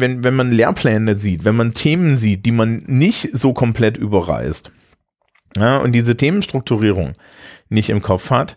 wenn, 0.00 0.24
wenn, 0.24 0.34
man 0.34 0.50
Lehrpläne 0.50 1.16
sieht, 1.16 1.44
wenn 1.44 1.56
man 1.56 1.74
Themen 1.74 2.16
sieht, 2.16 2.46
die 2.46 2.52
man 2.52 2.84
nicht 2.86 3.36
so 3.36 3.52
komplett 3.52 3.98
überreißt 3.98 4.72
ja, 5.56 5.76
und 5.78 5.92
diese 5.92 6.16
Themenstrukturierung 6.16 7.14
nicht 7.68 7.90
im 7.90 8.02
Kopf 8.02 8.30
hat, 8.30 8.56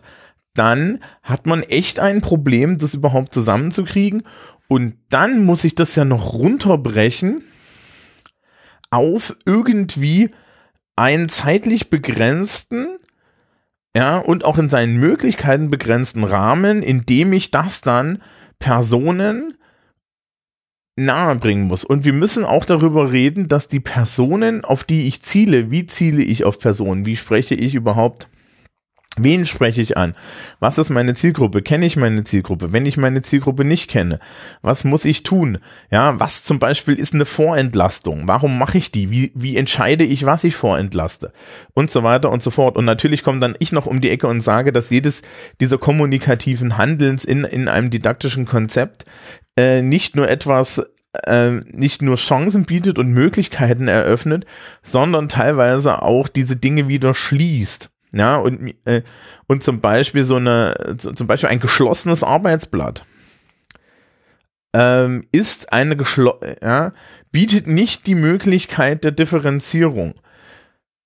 dann 0.54 0.98
hat 1.22 1.46
man 1.46 1.62
echt 1.62 2.00
ein 2.00 2.20
Problem, 2.20 2.78
das 2.78 2.94
überhaupt 2.94 3.32
zusammenzukriegen. 3.32 4.22
Und 4.68 4.96
dann 5.10 5.44
muss 5.44 5.64
ich 5.64 5.74
das 5.74 5.96
ja 5.96 6.04
noch 6.04 6.34
runterbrechen 6.34 7.42
auf 8.90 9.36
irgendwie 9.46 10.30
einen 10.96 11.28
zeitlich 11.28 11.90
begrenzten 11.90 12.98
ja, 13.96 14.18
und 14.18 14.44
auch 14.44 14.58
in 14.58 14.70
seinen 14.70 14.96
Möglichkeiten 14.96 15.70
begrenzten 15.70 16.24
Rahmen, 16.24 16.82
indem 16.82 17.32
ich 17.32 17.50
das 17.50 17.80
dann 17.82 18.22
Personen 18.58 19.54
nahebringen 20.96 21.66
muss. 21.66 21.84
Und 21.84 22.04
wir 22.04 22.12
müssen 22.12 22.44
auch 22.44 22.64
darüber 22.64 23.12
reden, 23.12 23.48
dass 23.48 23.68
die 23.68 23.80
Personen, 23.80 24.64
auf 24.64 24.84
die 24.84 25.06
ich 25.06 25.22
ziele, 25.22 25.70
wie 25.70 25.86
ziele 25.86 26.22
ich 26.22 26.44
auf 26.44 26.58
Personen, 26.58 27.06
wie 27.06 27.16
spreche 27.16 27.54
ich 27.54 27.74
überhaupt 27.74 28.28
Wen 29.18 29.44
spreche 29.44 29.82
ich 29.82 29.98
an? 29.98 30.14
Was 30.58 30.78
ist 30.78 30.88
meine 30.88 31.12
Zielgruppe? 31.12 31.60
Kenne 31.60 31.84
ich 31.84 31.96
meine 31.96 32.24
Zielgruppe? 32.24 32.72
Wenn 32.72 32.86
ich 32.86 32.96
meine 32.96 33.20
Zielgruppe 33.20 33.62
nicht 33.62 33.90
kenne, 33.90 34.18
was 34.62 34.84
muss 34.84 35.04
ich 35.04 35.22
tun? 35.22 35.58
Ja, 35.90 36.18
was 36.18 36.44
zum 36.44 36.58
Beispiel 36.58 36.94
ist 36.94 37.12
eine 37.12 37.26
Vorentlastung? 37.26 38.26
Warum 38.26 38.56
mache 38.56 38.78
ich 38.78 38.90
die? 38.90 39.10
Wie, 39.10 39.30
wie 39.34 39.58
entscheide 39.58 40.04
ich, 40.04 40.24
was 40.24 40.44
ich 40.44 40.56
vorentlaste? 40.56 41.34
Und 41.74 41.90
so 41.90 42.02
weiter 42.02 42.30
und 42.30 42.42
so 42.42 42.50
fort. 42.50 42.78
Und 42.78 42.86
natürlich 42.86 43.22
komme 43.22 43.38
dann 43.38 43.54
ich 43.58 43.70
noch 43.70 43.84
um 43.84 44.00
die 44.00 44.08
Ecke 44.08 44.28
und 44.28 44.40
sage, 44.40 44.72
dass 44.72 44.88
jedes 44.88 45.20
dieser 45.60 45.76
kommunikativen 45.76 46.78
Handelns 46.78 47.26
in, 47.26 47.44
in 47.44 47.68
einem 47.68 47.90
didaktischen 47.90 48.46
Konzept 48.46 49.04
äh, 49.58 49.82
nicht 49.82 50.16
nur 50.16 50.30
etwas 50.30 50.86
äh, 51.26 51.60
nicht 51.70 52.00
nur 52.00 52.16
Chancen 52.16 52.64
bietet 52.64 52.98
und 52.98 53.12
Möglichkeiten 53.12 53.88
eröffnet, 53.88 54.46
sondern 54.82 55.28
teilweise 55.28 56.00
auch 56.00 56.28
diese 56.28 56.56
Dinge 56.56 56.88
wieder 56.88 57.12
schließt. 57.12 57.91
Ja, 58.12 58.36
und, 58.36 58.74
äh, 58.84 59.02
und 59.46 59.62
zum 59.62 59.80
Beispiel 59.80 60.24
so 60.24 60.36
eine, 60.36 60.96
zum 60.98 61.26
Beispiel 61.26 61.48
ein 61.48 61.60
geschlossenes 61.60 62.22
Arbeitsblatt 62.22 63.04
ähm, 64.74 65.26
ist 65.32 65.72
eine 65.72 65.96
geschlo 65.96 66.38
ja, 66.62 66.92
bietet 67.30 67.66
nicht 67.66 68.06
die 68.06 68.14
Möglichkeit 68.14 69.04
der 69.04 69.12
Differenzierung. 69.12 70.14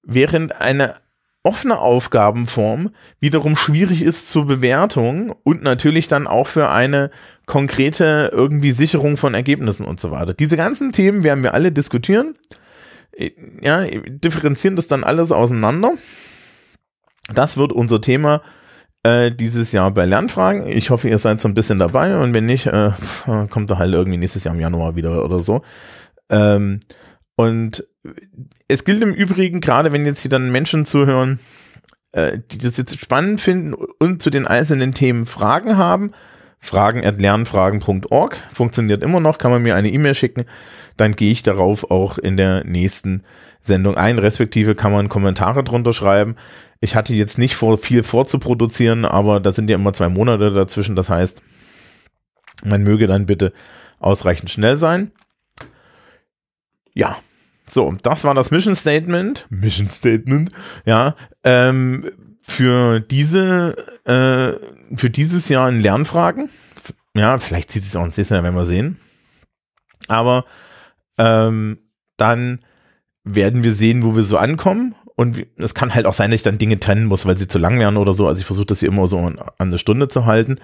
Während 0.02 0.60
eine 0.60 0.94
offene 1.42 1.78
Aufgabenform 1.78 2.90
wiederum 3.20 3.56
schwierig 3.56 4.02
ist 4.02 4.30
zur 4.30 4.46
Bewertung 4.46 5.34
und 5.44 5.62
natürlich 5.62 6.08
dann 6.08 6.26
auch 6.26 6.48
für 6.48 6.70
eine 6.70 7.10
konkrete 7.46 8.30
irgendwie 8.32 8.72
Sicherung 8.72 9.16
von 9.16 9.34
Ergebnissen 9.34 9.86
und 9.86 10.00
so 10.00 10.10
weiter. 10.10 10.34
Diese 10.34 10.56
ganzen 10.56 10.90
Themen 10.90 11.22
werden 11.22 11.44
wir 11.44 11.54
alle 11.54 11.70
diskutieren. 11.70 12.36
Ja, 13.62 13.86
differenzieren 13.86 14.76
das 14.76 14.88
dann 14.88 15.04
alles 15.04 15.30
auseinander. 15.30 15.92
Das 17.34 17.56
wird 17.56 17.72
unser 17.72 18.00
Thema 18.00 18.42
äh, 19.02 19.30
dieses 19.32 19.72
Jahr 19.72 19.90
bei 19.90 20.04
Lernfragen. 20.04 20.66
Ich 20.66 20.90
hoffe, 20.90 21.08
ihr 21.08 21.18
seid 21.18 21.40
so 21.40 21.48
ein 21.48 21.54
bisschen 21.54 21.78
dabei 21.78 22.18
und 22.18 22.34
wenn 22.34 22.46
nicht, 22.46 22.66
äh, 22.66 22.90
kommt 23.50 23.70
er 23.70 23.78
halt 23.78 23.94
irgendwie 23.94 24.18
nächstes 24.18 24.44
Jahr 24.44 24.54
im 24.54 24.60
Januar 24.60 24.96
wieder 24.96 25.24
oder 25.24 25.40
so. 25.40 25.62
Ähm, 26.28 26.80
und 27.36 27.86
es 28.68 28.84
gilt 28.84 29.02
im 29.02 29.12
Übrigen, 29.12 29.60
gerade 29.60 29.92
wenn 29.92 30.06
jetzt 30.06 30.20
hier 30.20 30.30
dann 30.30 30.50
Menschen 30.50 30.84
zuhören, 30.84 31.38
äh, 32.12 32.38
die 32.50 32.58
das 32.58 32.76
jetzt 32.76 32.98
spannend 33.00 33.40
finden 33.40 33.74
und 33.74 34.22
zu 34.22 34.30
den 34.30 34.46
einzelnen 34.46 34.92
Themen 34.92 35.26
Fragen 35.26 35.76
haben, 35.76 36.12
fragen 36.58 37.04
at 37.04 37.20
lernfragen.org, 37.20 38.36
funktioniert 38.52 39.02
immer 39.02 39.20
noch, 39.20 39.38
kann 39.38 39.50
man 39.50 39.62
mir 39.62 39.76
eine 39.76 39.90
E-Mail 39.90 40.14
schicken, 40.14 40.46
dann 40.96 41.14
gehe 41.14 41.30
ich 41.30 41.42
darauf 41.42 41.90
auch 41.90 42.18
in 42.18 42.36
der 42.36 42.64
nächsten 42.64 43.22
Sendung 43.60 43.96
ein, 43.96 44.18
respektive 44.18 44.74
kann 44.74 44.92
man 44.92 45.08
Kommentare 45.08 45.62
drunter 45.62 45.92
schreiben. 45.92 46.36
Ich 46.80 46.94
hatte 46.94 47.14
jetzt 47.14 47.38
nicht 47.38 47.54
vor, 47.54 47.78
viel 47.78 48.02
vorzuproduzieren, 48.02 49.04
aber 49.04 49.40
da 49.40 49.52
sind 49.52 49.70
ja 49.70 49.76
immer 49.76 49.92
zwei 49.92 50.08
Monate 50.08 50.52
dazwischen, 50.52 50.96
das 50.96 51.10
heißt, 51.10 51.42
man 52.64 52.82
möge 52.82 53.06
dann 53.06 53.26
bitte 53.26 53.52
ausreichend 53.98 54.50
schnell 54.50 54.76
sein. 54.76 55.12
Ja, 56.94 57.16
so, 57.68 57.94
das 58.02 58.24
war 58.24 58.34
das 58.34 58.50
Mission 58.50 58.74
Statement. 58.74 59.46
Mission 59.50 59.88
Statement, 59.88 60.50
ja. 60.84 61.16
Ähm, 61.44 62.10
für 62.42 63.00
diese, 63.00 63.76
äh, 64.04 64.96
für 64.96 65.10
dieses 65.10 65.48
Jahr 65.48 65.68
in 65.68 65.80
Lernfragen. 65.80 66.48
Ja, 67.14 67.38
vielleicht 67.38 67.70
zieht 67.70 67.82
es 67.82 67.96
auch 67.96 68.04
ins 68.04 68.16
nächste 68.16 68.34
Jahr, 68.34 68.44
werden 68.44 68.54
wir 68.54 68.66
sehen. 68.66 68.98
Aber 70.06 70.44
ähm, 71.18 71.78
dann 72.16 72.60
werden 73.24 73.64
wir 73.64 73.72
sehen, 73.72 74.04
wo 74.04 74.14
wir 74.14 74.22
so 74.22 74.38
ankommen. 74.38 74.94
Und 75.16 75.46
es 75.56 75.74
kann 75.74 75.94
halt 75.94 76.06
auch 76.06 76.12
sein, 76.12 76.30
dass 76.30 76.36
ich 76.36 76.42
dann 76.42 76.58
Dinge 76.58 76.78
trennen 76.78 77.06
muss, 77.06 77.26
weil 77.26 77.38
sie 77.38 77.48
zu 77.48 77.58
lang 77.58 77.78
werden 77.78 77.96
oder 77.96 78.14
so. 78.14 78.28
Also 78.28 78.40
ich 78.40 78.46
versuche 78.46 78.66
das 78.66 78.80
hier 78.80 78.90
immer 78.90 79.08
so 79.08 79.18
an, 79.18 79.40
eine 79.58 79.78
Stunde 79.78 80.08
zu 80.08 80.26
halten. 80.26 80.58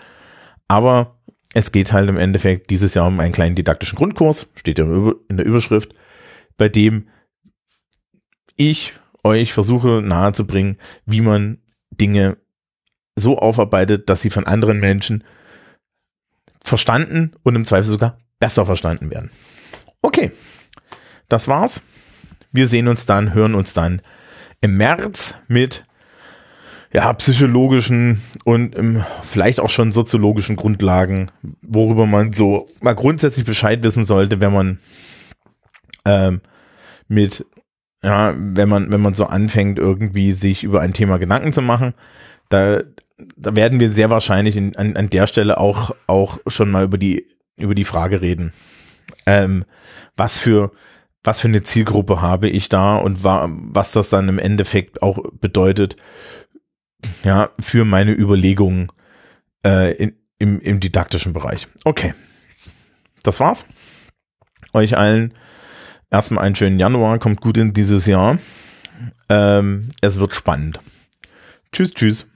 Aber 0.69 1.19
es 1.55 1.73
geht 1.73 1.93
halt 1.93 2.09
im 2.09 2.19
Endeffekt 2.19 2.71
dieses 2.71 2.95
Jahr 2.95 3.07
um 3.07 3.19
einen 3.19 3.33
kleinen 3.33 3.55
didaktischen 3.55 3.97
Grundkurs, 3.97 4.47
steht 4.55 4.79
ja 4.79 4.85
in 4.85 5.37
der 5.37 5.47
Überschrift 5.47 5.95
bei 6.57 6.69
dem 6.69 7.09
ich 8.57 8.95
euch 9.25 9.53
versuche 9.53 10.03
nahezubringen, 10.03 10.79
wie 11.07 11.21
man 11.21 11.59
Dinge 11.91 12.37
so 13.17 13.39
aufarbeitet, 13.39 14.09
dass 14.09 14.23
sie 14.23 14.31
von 14.31 14.47
anderen 14.47 14.81
Menschen 14.81 15.25
verstanden 16.63 17.33
und 17.43 17.57
im 17.57 17.65
Zweifel 17.65 17.91
sogar 17.91 18.19
besser 18.39 18.67
verstanden 18.67 19.11
werden. 19.11 19.31
Okay, 20.01 20.33
das 21.29 21.49
war's. 21.49 21.83
Wir 22.53 22.69
sehen 22.69 22.89
uns 22.89 23.07
dann, 23.07 23.35
hören 23.35 23.55
uns 23.55 23.73
dann 23.73 24.03
im 24.63 24.77
März 24.79 25.35
mit 25.49 25.85
ja, 26.93 27.13
psychologischen 27.15 28.23
und 28.45 28.75
im, 28.75 29.05
vielleicht 29.23 29.61
auch 29.61 29.71
schon 29.71 29.93
soziologischen 29.93 30.57
Grundlagen, 30.57 31.31
worüber 31.63 32.07
man 32.07 32.33
so 32.33 32.67
mal 32.81 32.95
grundsätzlich 32.95 33.47
Bescheid 33.47 33.83
wissen 33.83 34.05
sollte, 34.05 34.41
wenn 34.41 34.53
man 34.53 34.79
ähm, 36.05 36.41
mit, 37.09 37.47
ja, 38.03 38.35
wenn 38.37 38.69
man, 38.69 38.93
wenn 38.93 39.01
man 39.01 39.15
so 39.15 39.27
anfängt, 39.27 39.79
irgendwie 39.79 40.33
sich 40.33 40.65
über 40.65 40.81
ein 40.81 40.93
Thema 40.93 41.19
Gedanken 41.19 41.53
zu 41.53 41.63
machen, 41.63 41.95
da, 42.51 42.83
da 43.37 43.57
werden 43.57 43.81
wir 43.81 43.91
sehr 43.91 44.11
wahrscheinlich 44.11 44.57
in, 44.57 44.77
an, 44.77 44.97
an 44.97 45.09
der 45.09 45.27
Stelle 45.27 45.59
auch, 45.59 45.95
auch 46.07 46.39
schon 46.47 46.71
mal 46.71 46.85
über 46.85 46.99
die, 46.99 47.27
über 47.59 47.75
die 47.75 47.85
Frage 47.85 48.21
reden. 48.21 48.53
Ähm, 49.25 49.65
was 50.17 50.39
für, 50.39 50.73
was 51.25 51.41
für 51.41 51.49
eine 51.49 51.63
Zielgruppe 51.63 52.21
habe 52.21 52.49
ich 52.49 52.69
da 52.69 52.97
und 52.97 53.23
wa 53.25 53.49
was 53.51 53.93
das 53.93 54.11
dann 54.11 54.29
im 54.29 54.39
Endeffekt 54.39 55.03
auch 55.03 55.19
bedeutet, 55.41 55.97
ja, 57.25 57.51
für 57.61 57.85
meine 57.85 58.13
Überlegungen 58.13 58.91
äh, 59.65 59.93
in, 59.95 60.17
im, 60.39 60.61
im 60.61 60.81
didaktischen 60.81 61.33
Bereich. 61.33 61.69
Okay. 61.85 62.15
Das 63.23 63.39
war's. 63.41 63.67
Euch 64.73 64.97
allen 64.97 65.35
erstmal 66.11 66.45
einen 66.45 66.57
schönen 66.57 66.79
Januar, 66.79 67.19
kommt 67.19 67.41
gut 67.41 67.59
in 67.59 67.73
dieses 67.73 68.07
Jahr. 68.07 68.39
Ähm, 69.29 69.91
es 70.01 70.19
wird 70.19 70.35
spannend. 70.35 70.81
Tschüss, 71.73 71.95
tschüss. 71.95 72.32